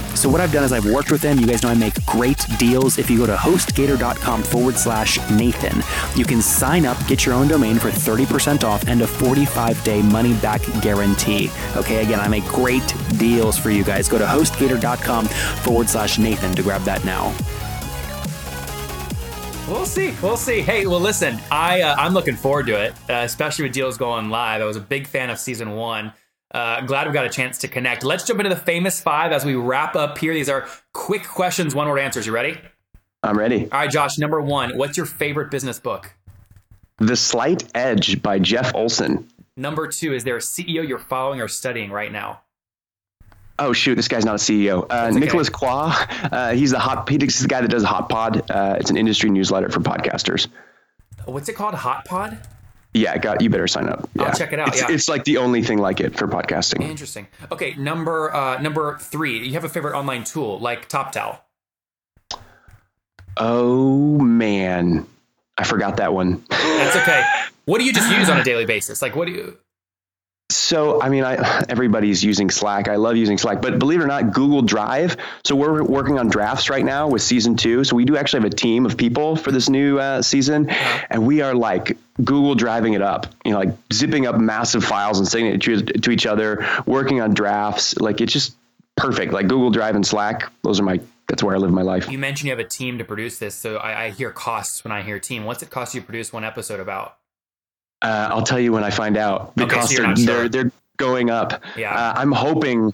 So 0.15 0.29
what 0.29 0.41
I've 0.41 0.51
done 0.51 0.63
is 0.63 0.71
I've 0.71 0.85
worked 0.85 1.11
with 1.11 1.21
them. 1.21 1.39
You 1.39 1.47
guys 1.47 1.63
know 1.63 1.69
I 1.69 1.75
make 1.75 2.05
great 2.05 2.45
deals. 2.57 2.97
If 2.97 3.09
you 3.09 3.17
go 3.17 3.25
to 3.25 3.35
hostgator.com 3.35 4.43
forward 4.43 4.75
slash 4.75 5.17
Nathan, 5.31 5.81
you 6.15 6.25
can 6.25 6.41
sign 6.41 6.85
up, 6.85 6.97
get 7.07 7.25
your 7.25 7.35
own 7.35 7.47
domain 7.47 7.79
for 7.79 7.89
30% 7.89 8.63
off 8.63 8.87
and 8.87 9.01
a 9.01 9.07
45 9.07 9.83
day 9.83 10.01
money 10.01 10.33
back 10.35 10.61
guarantee. 10.81 11.49
Okay, 11.75 12.03
again, 12.03 12.19
I 12.19 12.27
make 12.27 12.45
great 12.45 12.93
deals 13.17 13.57
for 13.57 13.71
you 13.71 13.83
guys. 13.83 14.07
Go 14.07 14.17
to 14.17 14.25
hostgator.com 14.25 15.25
forward 15.25 15.89
slash 15.89 16.17
Nathan 16.17 16.53
to 16.55 16.63
grab 16.63 16.81
that 16.83 17.03
now. 17.05 17.33
We'll 19.67 19.85
see. 19.85 20.13
We'll 20.21 20.37
see. 20.37 20.59
Hey, 20.61 20.85
well, 20.85 20.99
listen, 20.99 21.39
I 21.49 21.81
uh, 21.81 21.95
I'm 21.97 22.13
looking 22.13 22.35
forward 22.35 22.67
to 22.67 22.75
it, 22.75 22.93
uh, 23.09 23.23
especially 23.23 23.63
with 23.63 23.73
deals 23.73 23.97
going 23.97 24.29
live. 24.29 24.61
I 24.61 24.65
was 24.65 24.75
a 24.75 24.81
big 24.81 25.07
fan 25.07 25.29
of 25.29 25.39
season 25.39 25.75
one. 25.75 26.11
Uh, 26.53 26.81
glad 26.81 27.07
we 27.07 27.13
got 27.13 27.25
a 27.25 27.29
chance 27.29 27.59
to 27.59 27.67
connect. 27.67 28.03
Let's 28.03 28.25
jump 28.25 28.39
into 28.39 28.49
the 28.49 28.61
famous 28.61 28.99
five 28.99 29.31
as 29.31 29.45
we 29.45 29.55
wrap 29.55 29.95
up 29.95 30.17
here. 30.17 30.33
These 30.33 30.49
are 30.49 30.67
quick 30.93 31.25
questions, 31.25 31.73
one 31.73 31.87
word 31.87 31.99
answers. 31.99 32.27
You 32.27 32.33
ready? 32.33 32.57
I'm 33.23 33.37
ready. 33.37 33.63
All 33.71 33.79
right, 33.79 33.89
Josh. 33.89 34.17
Number 34.17 34.41
one, 34.41 34.77
what's 34.77 34.97
your 34.97 35.05
favorite 35.05 35.51
business 35.51 35.79
book? 35.79 36.13
The 36.97 37.15
Slight 37.15 37.63
Edge 37.73 38.21
by 38.21 38.39
Jeff 38.39 38.75
Olson. 38.75 39.27
Number 39.55 39.87
two, 39.87 40.13
is 40.13 40.23
there 40.23 40.37
a 40.37 40.39
CEO 40.39 40.87
you're 40.87 40.99
following 40.99 41.39
or 41.41 41.47
studying 41.47 41.91
right 41.91 42.11
now? 42.11 42.41
Oh 43.59 43.73
shoot, 43.73 43.95
this 43.95 44.07
guy's 44.07 44.25
not 44.25 44.35
a 44.35 44.37
CEO. 44.37 44.87
Uh, 44.89 45.09
okay. 45.09 45.19
Nicholas 45.19 45.49
Quah. 45.49 45.93
Uh, 46.31 46.53
he's 46.53 46.71
the 46.71 46.79
hot. 46.79 47.07
He's 47.07 47.39
the 47.41 47.47
guy 47.47 47.61
that 47.61 47.69
does 47.69 47.83
Hot 47.83 48.09
Pod. 48.09 48.49
Uh, 48.49 48.77
it's 48.79 48.89
an 48.89 48.97
industry 48.97 49.29
newsletter 49.29 49.69
for 49.69 49.79
podcasters. 49.81 50.47
What's 51.25 51.47
it 51.47 51.53
called? 51.53 51.75
Hot 51.75 52.05
Pod? 52.05 52.39
Yeah, 52.93 53.17
got 53.17 53.41
you 53.41 53.49
better 53.49 53.67
sign 53.67 53.87
up. 53.87 54.09
I'll 54.19 54.33
check 54.33 54.51
it 54.51 54.59
out, 54.59 54.67
It's, 54.69 54.81
yeah. 54.81 54.91
it's 54.91 55.07
like 55.07 55.23
the 55.23 55.37
only 55.37 55.63
thing 55.63 55.77
like 55.77 56.01
it 56.01 56.17
for 56.17 56.27
podcasting. 56.27 56.81
Interesting. 56.81 57.27
Okay, 57.51 57.73
number 57.75 58.33
uh, 58.33 58.61
number 58.61 58.97
three, 58.97 59.45
you 59.47 59.53
have 59.53 59.63
a 59.63 59.69
favorite 59.69 59.97
online 59.97 60.23
tool 60.25 60.59
like 60.59 60.89
TopTal. 60.89 61.39
Oh 63.37 64.19
man, 64.19 65.07
I 65.57 65.63
forgot 65.63 65.97
that 65.97 66.13
one. 66.13 66.43
That's 66.49 66.95
okay. 66.97 67.23
What 67.65 67.77
do 67.77 67.85
you 67.85 67.93
just 67.93 68.11
use 68.11 68.27
on 68.27 68.39
a 68.39 68.43
daily 68.43 68.65
basis? 68.65 69.03
Like, 69.03 69.15
what 69.15 69.27
do 69.27 69.33
you? 69.33 69.57
So, 70.71 71.01
I 71.01 71.09
mean, 71.09 71.25
I, 71.25 71.65
everybody's 71.69 72.23
using 72.23 72.49
Slack. 72.49 72.87
I 72.87 72.95
love 72.95 73.17
using 73.17 73.37
Slack, 73.37 73.61
but 73.61 73.77
believe 73.77 73.99
it 73.99 74.05
or 74.05 74.07
not, 74.07 74.31
Google 74.31 74.61
Drive. 74.61 75.17
So 75.43 75.53
we're 75.53 75.83
working 75.83 76.17
on 76.17 76.29
drafts 76.29 76.69
right 76.69 76.85
now 76.85 77.09
with 77.09 77.21
season 77.21 77.57
two. 77.57 77.83
So 77.83 77.97
we 77.97 78.05
do 78.05 78.15
actually 78.15 78.43
have 78.43 78.53
a 78.53 78.55
team 78.55 78.85
of 78.85 78.95
people 78.95 79.35
for 79.35 79.51
this 79.51 79.67
new 79.67 79.99
uh, 79.99 80.21
season, 80.21 80.69
and 81.09 81.27
we 81.27 81.41
are 81.41 81.53
like 81.53 81.97
Google 82.23 82.55
driving 82.55 82.93
it 82.93 83.01
up. 83.01 83.27
You 83.43 83.51
know, 83.51 83.59
like 83.59 83.73
zipping 83.91 84.27
up 84.27 84.39
massive 84.39 84.81
files 84.81 85.19
and 85.19 85.27
sending 85.27 85.53
it 85.53 85.61
to, 85.63 85.81
to 85.81 86.09
each 86.09 86.25
other, 86.25 86.65
working 86.85 87.19
on 87.19 87.33
drafts. 87.33 87.97
Like 87.97 88.21
it's 88.21 88.31
just 88.31 88.55
perfect. 88.95 89.33
Like 89.33 89.49
Google 89.49 89.71
Drive 89.71 89.97
and 89.97 90.07
Slack. 90.07 90.53
Those 90.63 90.79
are 90.79 90.83
my 90.83 91.01
that's 91.27 91.43
where 91.43 91.53
I 91.53 91.59
live 91.59 91.71
my 91.71 91.81
life. 91.81 92.09
You 92.09 92.17
mentioned 92.17 92.45
you 92.45 92.51
have 92.51 92.65
a 92.65 92.69
team 92.69 92.97
to 92.97 93.03
produce 93.03 93.39
this, 93.39 93.55
so 93.55 93.75
I, 93.75 94.05
I 94.05 94.09
hear 94.11 94.31
costs 94.31 94.85
when 94.85 94.93
I 94.93 95.01
hear 95.01 95.19
team. 95.19 95.43
What's 95.43 95.63
it 95.63 95.69
cost 95.69 95.95
you 95.95 95.99
to 95.99 96.05
produce 96.05 96.31
one 96.31 96.45
episode 96.45 96.79
about? 96.79 97.17
Uh, 98.01 98.29
I'll 98.31 98.43
tell 98.43 98.59
you 98.59 98.71
when 98.71 98.83
I 98.83 98.89
find 98.89 99.17
out. 99.17 99.55
The 99.55 99.63
Okay, 99.65 99.75
costs 99.75 99.93
you're 99.93 100.15
sure. 100.15 100.25
they're 100.25 100.49
they're 100.49 100.71
going 100.97 101.29
up. 101.29 101.63
Yeah. 101.77 101.93
Uh, 101.93 102.13
I'm 102.15 102.31
hoping 102.31 102.93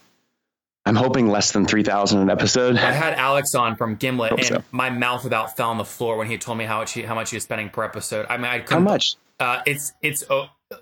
I'm 0.86 0.96
hoping 0.96 1.28
less 1.28 1.52
than 1.52 1.65
three 1.65 1.84
thousand 1.84 2.20
an 2.20 2.30
episode. 2.30 2.78
I 2.78 2.91
had 2.91 3.13
Alex 3.15 3.54
on 3.56 3.76
from 3.76 3.96
Gimlet, 3.96 4.32
and 4.32 4.46
so. 4.46 4.63
my 4.72 4.89
mouth 4.89 5.26
about 5.26 5.58
fell 5.58 5.70
on 5.70 5.78
the 5.78 5.86
floor 5.86 6.17
when 6.17 6.28
he 6.28 6.38
told 6.38 6.58
me 6.58 6.65
how 6.65 6.80
much 6.80 6.93
he, 6.93 7.02
how 7.04 7.15
much 7.15 7.30
he 7.32 7.36
was 7.36 7.43
spending 7.43 7.70
per 7.70 7.84
episode. 7.84 8.26
I 8.30 8.38
mean, 8.38 8.46
I 8.46 8.63
How 8.67 8.80
much? 8.80 9.15
Uh, 9.39 9.62
it's 9.65 9.93
it's 10.02 10.24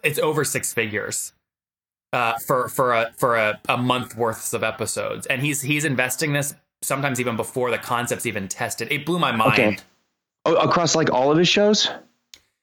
it's 0.03 0.19
over 0.19 0.43
six 0.43 0.73
figures 0.73 1.33
uh, 2.13 2.33
for 2.45 2.67
for 2.69 2.93
a 2.93 3.11
for 3.17 3.35
a, 3.35 3.59
a 3.67 3.77
month 3.77 4.15
worth 4.15 4.53
of 4.53 4.63
episodes, 4.63 5.25
and 5.27 5.41
he's 5.41 5.61
he's 5.61 5.85
investing 5.85 6.33
this 6.33 6.53
sometimes 6.81 7.19
even 7.19 7.35
before 7.35 7.71
the 7.71 7.77
concept's 7.77 8.25
even 8.25 8.47
tested. 8.47 8.91
It 8.91 9.05
blew 9.05 9.19
my 9.19 9.31
mind. 9.31 9.53
Okay. 9.53 9.77
Across 10.45 10.95
like 10.95 11.11
all 11.11 11.31
of 11.31 11.37
his 11.39 11.47
shows? 11.47 11.89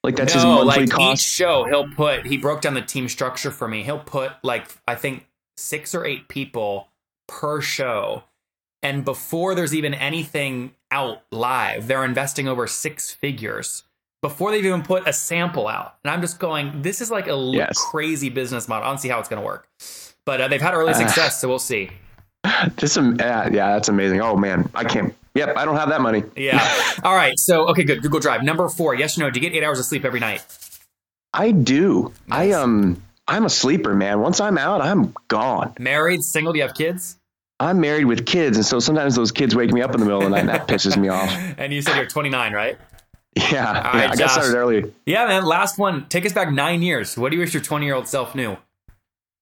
Like 0.02 0.16
that's 0.16 0.32
his 0.32 0.44
no, 0.44 0.64
monthly 0.64 0.86
like 0.86 1.00
each 1.00 1.20
show, 1.20 1.64
he'll 1.64 1.88
put. 1.88 2.26
He 2.26 2.36
broke 2.36 2.60
down 2.60 2.74
the 2.74 2.82
team 2.82 3.08
structure 3.08 3.50
for 3.50 3.68
me. 3.68 3.82
He'll 3.84 3.98
put 4.00 4.32
like 4.42 4.66
I 4.88 4.94
think 4.96 5.28
six 5.56 5.94
or 5.94 6.04
eight 6.04 6.28
people 6.28 6.88
per 7.28 7.60
show, 7.60 8.24
and 8.82 9.04
before 9.04 9.54
there's 9.54 9.74
even 9.74 9.94
anything 9.94 10.74
out 10.90 11.22
live, 11.30 11.86
they're 11.86 12.04
investing 12.04 12.48
over 12.48 12.66
six 12.66 13.12
figures 13.12 13.84
before 14.22 14.50
they've 14.50 14.64
even 14.64 14.82
put 14.82 15.06
a 15.08 15.12
sample 15.12 15.66
out. 15.68 15.96
And 16.04 16.10
I'm 16.12 16.20
just 16.20 16.38
going, 16.38 16.82
this 16.82 17.00
is 17.00 17.10
like 17.10 17.28
a 17.28 17.36
Yes. 17.52 17.78
crazy 17.90 18.28
business 18.28 18.68
model. 18.68 18.86
I 18.86 18.90
don't 18.90 18.98
see 18.98 19.08
how 19.08 19.18
it's 19.18 19.28
going 19.28 19.40
to 19.40 19.46
work, 19.46 19.68
but 20.24 20.40
uh, 20.40 20.48
they've 20.48 20.60
had 20.60 20.74
early 20.74 20.94
success, 20.94 21.40
so 21.40 21.48
we'll 21.48 21.58
see. 21.58 21.90
This 22.76 22.96
um, 22.96 23.16
yeah, 23.20 23.48
yeah, 23.50 23.72
that's 23.72 23.88
amazing. 23.88 24.20
Oh 24.20 24.36
man, 24.36 24.68
I 24.74 24.84
can't. 24.84 25.14
Yep, 25.34 25.56
I 25.56 25.64
don't 25.64 25.76
have 25.76 25.88
that 25.88 26.00
money. 26.00 26.24
Yeah. 26.36 26.60
All 27.04 27.14
right. 27.14 27.38
So 27.38 27.68
okay, 27.68 27.84
good. 27.84 28.02
Google 28.02 28.20
Drive 28.20 28.42
number 28.42 28.68
four. 28.68 28.94
Yes 28.94 29.16
or 29.16 29.22
no? 29.22 29.30
Do 29.30 29.40
you 29.40 29.48
get 29.48 29.56
eight 29.56 29.64
hours 29.64 29.78
of 29.78 29.84
sleep 29.86 30.04
every 30.04 30.20
night? 30.20 30.44
I 31.32 31.52
do. 31.52 32.12
I 32.30 32.46
Nice. 32.46 32.54
um, 32.56 33.02
I'm 33.26 33.44
a 33.44 33.50
sleeper, 33.50 33.94
man. 33.94 34.20
Once 34.20 34.40
I'm 34.40 34.58
out, 34.58 34.82
I'm 34.82 35.14
gone. 35.28 35.74
Married, 35.78 36.22
single? 36.22 36.52
Do 36.52 36.58
you 36.58 36.66
have 36.66 36.74
kids? 36.74 37.16
I'm 37.58 37.80
married 37.80 38.06
with 38.06 38.26
kids, 38.26 38.56
and 38.56 38.66
so 38.66 38.80
sometimes 38.80 39.14
those 39.14 39.30
kids 39.30 39.54
wake 39.54 39.72
me 39.72 39.82
up 39.82 39.94
in 39.94 40.00
the 40.00 40.04
middle 40.04 40.18
of 40.18 40.24
the 40.24 40.30
night, 40.30 40.40
and 40.40 40.48
that 40.48 40.66
pisses 40.66 40.96
me 40.96 41.08
off. 41.08 41.30
And 41.58 41.72
you 41.72 41.80
said 41.80 41.96
you're 41.96 42.06
29, 42.06 42.52
right? 42.52 42.76
Yeah, 43.36 43.44
yeah 43.52 43.96
right, 43.96 44.10
I 44.10 44.16
got 44.16 44.30
started 44.32 44.54
early. 44.54 44.92
Yeah, 45.06 45.26
man. 45.26 45.44
Last 45.44 45.78
one. 45.78 46.06
Take 46.08 46.26
us 46.26 46.32
back 46.32 46.50
nine 46.52 46.82
years. 46.82 47.16
What 47.16 47.30
do 47.30 47.36
you 47.36 47.40
wish 47.40 47.54
your 47.54 47.62
20 47.62 47.86
year 47.86 47.94
old 47.94 48.08
self 48.08 48.34
knew? 48.34 48.58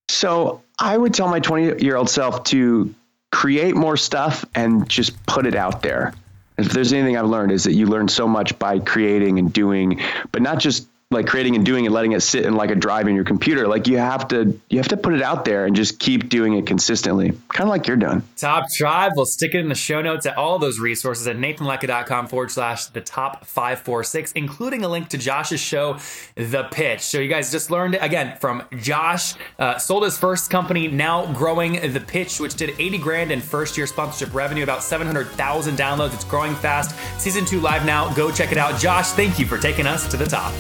So 0.09 0.63
I 0.79 0.97
would 0.97 1.15
tell 1.15 1.29
my 1.29 1.41
20 1.41 1.83
year 1.83 1.97
old 1.97 2.11
self 2.11 2.45
to 2.45 2.95
create 3.33 3.75
more 3.75 3.97
stuff 3.97 4.45
and 4.55 4.89
just 4.89 5.25
put 5.27 5.47
it 5.47 5.55
out 5.55 5.83
there. 5.83 6.15
If 6.59 6.73
there's 6.73 6.93
anything 6.93 7.17
I've 7.17 7.27
learned 7.27 7.53
is 7.53 7.65
that 7.65 7.73
you 7.73 7.87
learn 7.87 8.09
so 8.09 8.29
much 8.29 8.59
by 8.59 8.81
creating 8.81 9.39
and 9.39 9.53
doing, 9.53 10.01
but 10.31 10.43
not 10.43 10.59
just 10.59 10.90
like 11.13 11.27
creating 11.27 11.57
and 11.57 11.67
doing 11.67 11.87
and 11.87 11.93
letting 11.93 12.13
it 12.13 12.21
sit 12.21 12.47
in 12.47 12.55
like 12.55 12.71
a 12.71 12.75
drive 12.77 13.09
in 13.09 13.17
your 13.17 13.25
computer. 13.25 13.67
Like 13.67 13.89
you 13.89 13.99
have 13.99 14.29
to, 14.29 14.61
you 14.69 14.79
have 14.79 14.87
to 14.89 14.97
put 14.97 15.13
it 15.13 15.23
out 15.23 15.45
there 15.45 15.67
and 15.67 15.75
just 15.75 15.99
keep 15.99 16.29
doing 16.29 16.55
it 16.55 16.67
consistently, 16.67 17.33
kind 17.49 17.63
of 17.63 17.69
like 17.69 17.89
you're 17.89 17.97
doing. 17.97 18.23
Top 18.37 18.71
Tribe. 18.71 19.15
We'll 19.17 19.27
stick 19.27 19.57
it 19.57 19.59
in 19.59 19.69
the 19.69 19.75
show 19.75 20.03
notes 20.03 20.25
at 20.25 20.37
all 20.37 20.61
those 20.61 20.79
resources 20.79 21.27
at 21.27 21.37
nathanlatka.com 21.37 22.29
forward 22.29 22.53
slash 22.53 22.87
the 22.87 23.01
top 23.01 23.45
546, 23.45 24.31
including 24.33 24.85
a 24.85 24.89
link 24.89 25.09
to 25.09 25.19
Josh's 25.19 25.59
show, 25.59 25.99
The 26.37 26.69
Pitch. 26.71 27.01
So 27.01 27.19
you 27.19 27.29
guys 27.29 27.51
just 27.51 27.73
learned 27.73 27.97
again 27.97 28.37
from 28.39 28.63
Josh, 28.79 29.35
uh, 29.59 29.79
sold 29.79 30.05
his 30.05 30.17
first 30.17 30.49
company, 30.49 30.87
now 30.87 31.27
growing 31.33 31.93
The 31.93 31.99
Pitch, 31.99 32.39
which 32.39 32.55
did 32.55 32.71
80 32.79 32.99
grand 32.99 33.33
in 33.33 33.41
first 33.41 33.77
year 33.77 33.89
sponsorship 33.89 34.33
revenue, 34.33 34.63
about 34.63 34.85
700,000 34.85 35.77
downloads. 35.77 36.15
It's 36.15 36.23
growing 36.23 36.55
fast. 36.55 36.95
Season 37.21 37.45
two 37.45 37.59
live 37.59 37.85
now. 37.85 38.15
Go 38.15 38.31
check 38.31 38.53
it 38.53 38.59
out. 38.59 38.79
Josh, 38.81 39.09
thank 39.09 39.41
you 39.41 39.47
for 39.47 39.59
taking 39.59 39.89
us 39.89 40.09
to 40.09 40.17
the 40.17 40.27
top. 40.27 40.55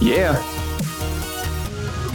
Yeah. 0.00 0.42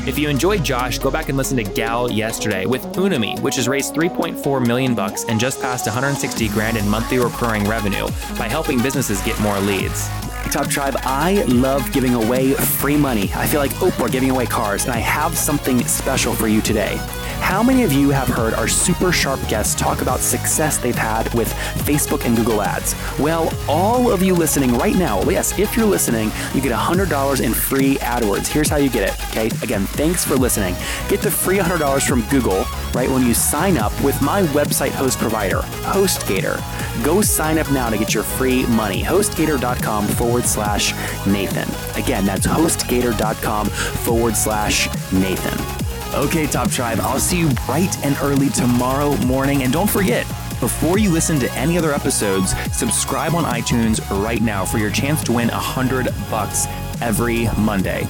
If 0.08 0.18
you 0.18 0.30
enjoyed 0.30 0.64
Josh, 0.64 1.00
go 1.00 1.12
back 1.12 1.28
and 1.28 1.38
listen 1.38 1.58
to 1.58 1.64
Gal 1.66 2.10
yesterday 2.10 2.66
with 2.66 2.82
Unami, 2.94 3.38
which 3.42 3.58
has 3.58 3.68
raised 3.68 3.94
3.4 3.94 4.66
million 4.66 4.96
bucks 4.96 5.26
and 5.26 5.38
just 5.38 5.62
passed 5.62 5.86
160 5.86 6.48
grand 6.50 6.78
in 6.78 6.88
monthly 6.88 7.20
recurring 7.20 7.66
revenue 7.66 8.08
by 8.38 8.48
helping 8.48 8.82
businesses 8.82 9.22
get 9.24 9.38
more 9.42 9.60
leads. 9.60 10.08
Top 10.50 10.68
Tribe, 10.70 10.96
I 11.04 11.44
love 11.50 11.92
giving 11.92 12.14
away 12.14 12.54
free 12.54 12.96
money. 12.96 13.30
I 13.36 13.46
feel 13.46 13.60
like 13.60 13.72
Oprah 13.72 14.10
giving 14.10 14.30
away 14.30 14.46
cars, 14.46 14.86
and 14.86 14.94
I 14.94 15.00
have 15.00 15.38
something 15.38 15.84
special 15.86 16.34
for 16.34 16.48
you 16.48 16.62
today. 16.62 16.96
How 17.42 17.62
many 17.62 17.84
of 17.84 17.94
you 17.94 18.10
have 18.10 18.28
heard 18.28 18.54
our 18.54 18.68
super 18.68 19.12
sharp 19.12 19.40
guests 19.48 19.76
talk 19.76 20.02
about 20.02 20.20
success 20.20 20.78
they've 20.78 20.96
had 20.96 21.34
with 21.34 21.52
Facebook 21.86 22.26
and 22.26 22.36
Google 22.36 22.62
Ads? 22.62 22.96
Well, 23.20 23.54
all 23.70 24.12
of 24.12 24.22
you 24.22 24.36
listening 24.36 24.74
right 24.78 24.96
now, 24.96 25.22
yes, 25.24 25.58
if 25.60 25.76
you're 25.78 25.86
listening, 25.86 26.32
you 26.54 26.62
get 26.62 26.72
$100 26.72 27.42
in 27.42 27.52
free 27.68 27.98
AdWords. 27.98 28.48
Here's 28.48 28.70
how 28.70 28.78
you 28.78 28.90
get 28.90 29.10
it, 29.10 29.28
okay? 29.30 29.48
Again, 29.62 29.86
thanks 29.88 30.24
for 30.24 30.36
listening. 30.36 30.74
Get 31.10 31.22
the 31.22 31.30
free 31.30 31.58
$100 31.58 32.08
from 32.08 32.22
Google 32.30 32.64
right 32.94 33.10
when 33.10 33.26
you 33.26 33.34
sign 33.34 33.78
up 33.78 33.92
with 34.02 34.22
my 34.22 34.44
website 34.48 34.92
host 34.92 35.20
provider, 35.20 35.60
HostGator. 35.92 36.64
Go 37.04 37.22
sign 37.22 37.58
up 37.58 37.70
now 37.72 37.90
to 37.90 37.98
get 37.98 38.14
your 38.14 38.24
free 38.24 38.66
money. 38.68 39.04
HostGator.com 39.04 40.08
forward 40.08 40.46
slash 40.46 40.94
Nathan. 41.28 41.68
Again, 42.02 42.26
that's 42.26 42.48
HostGator.com 42.48 43.68
forward 43.68 44.38
slash 44.38 44.88
Nathan. 45.12 45.78
Okay, 46.14 46.48
Top 46.48 46.72
Tribe, 46.72 47.00
I'll 47.02 47.20
see 47.20 47.38
you 47.38 47.50
bright 47.66 48.04
and 48.06 48.18
early 48.22 48.48
tomorrow 48.50 49.18
morning. 49.26 49.64
And 49.64 49.74
don't 49.74 49.90
forget, 49.90 50.26
before 50.62 50.98
you 50.98 51.12
listen 51.12 51.38
to 51.40 51.52
any 51.52 51.78
other 51.78 51.92
episodes, 51.92 52.56
subscribe 52.76 53.36
on 53.36 53.44
iTunes 53.44 54.00
right 54.24 54.42
now 54.42 54.64
for 54.64 54.78
your 54.78 54.90
chance 54.90 55.22
to 55.26 55.34
win 55.34 55.50
a 55.50 55.60
hundred 55.60 56.08
bucks 56.32 56.66
every 57.02 57.48
Monday. 57.58 58.08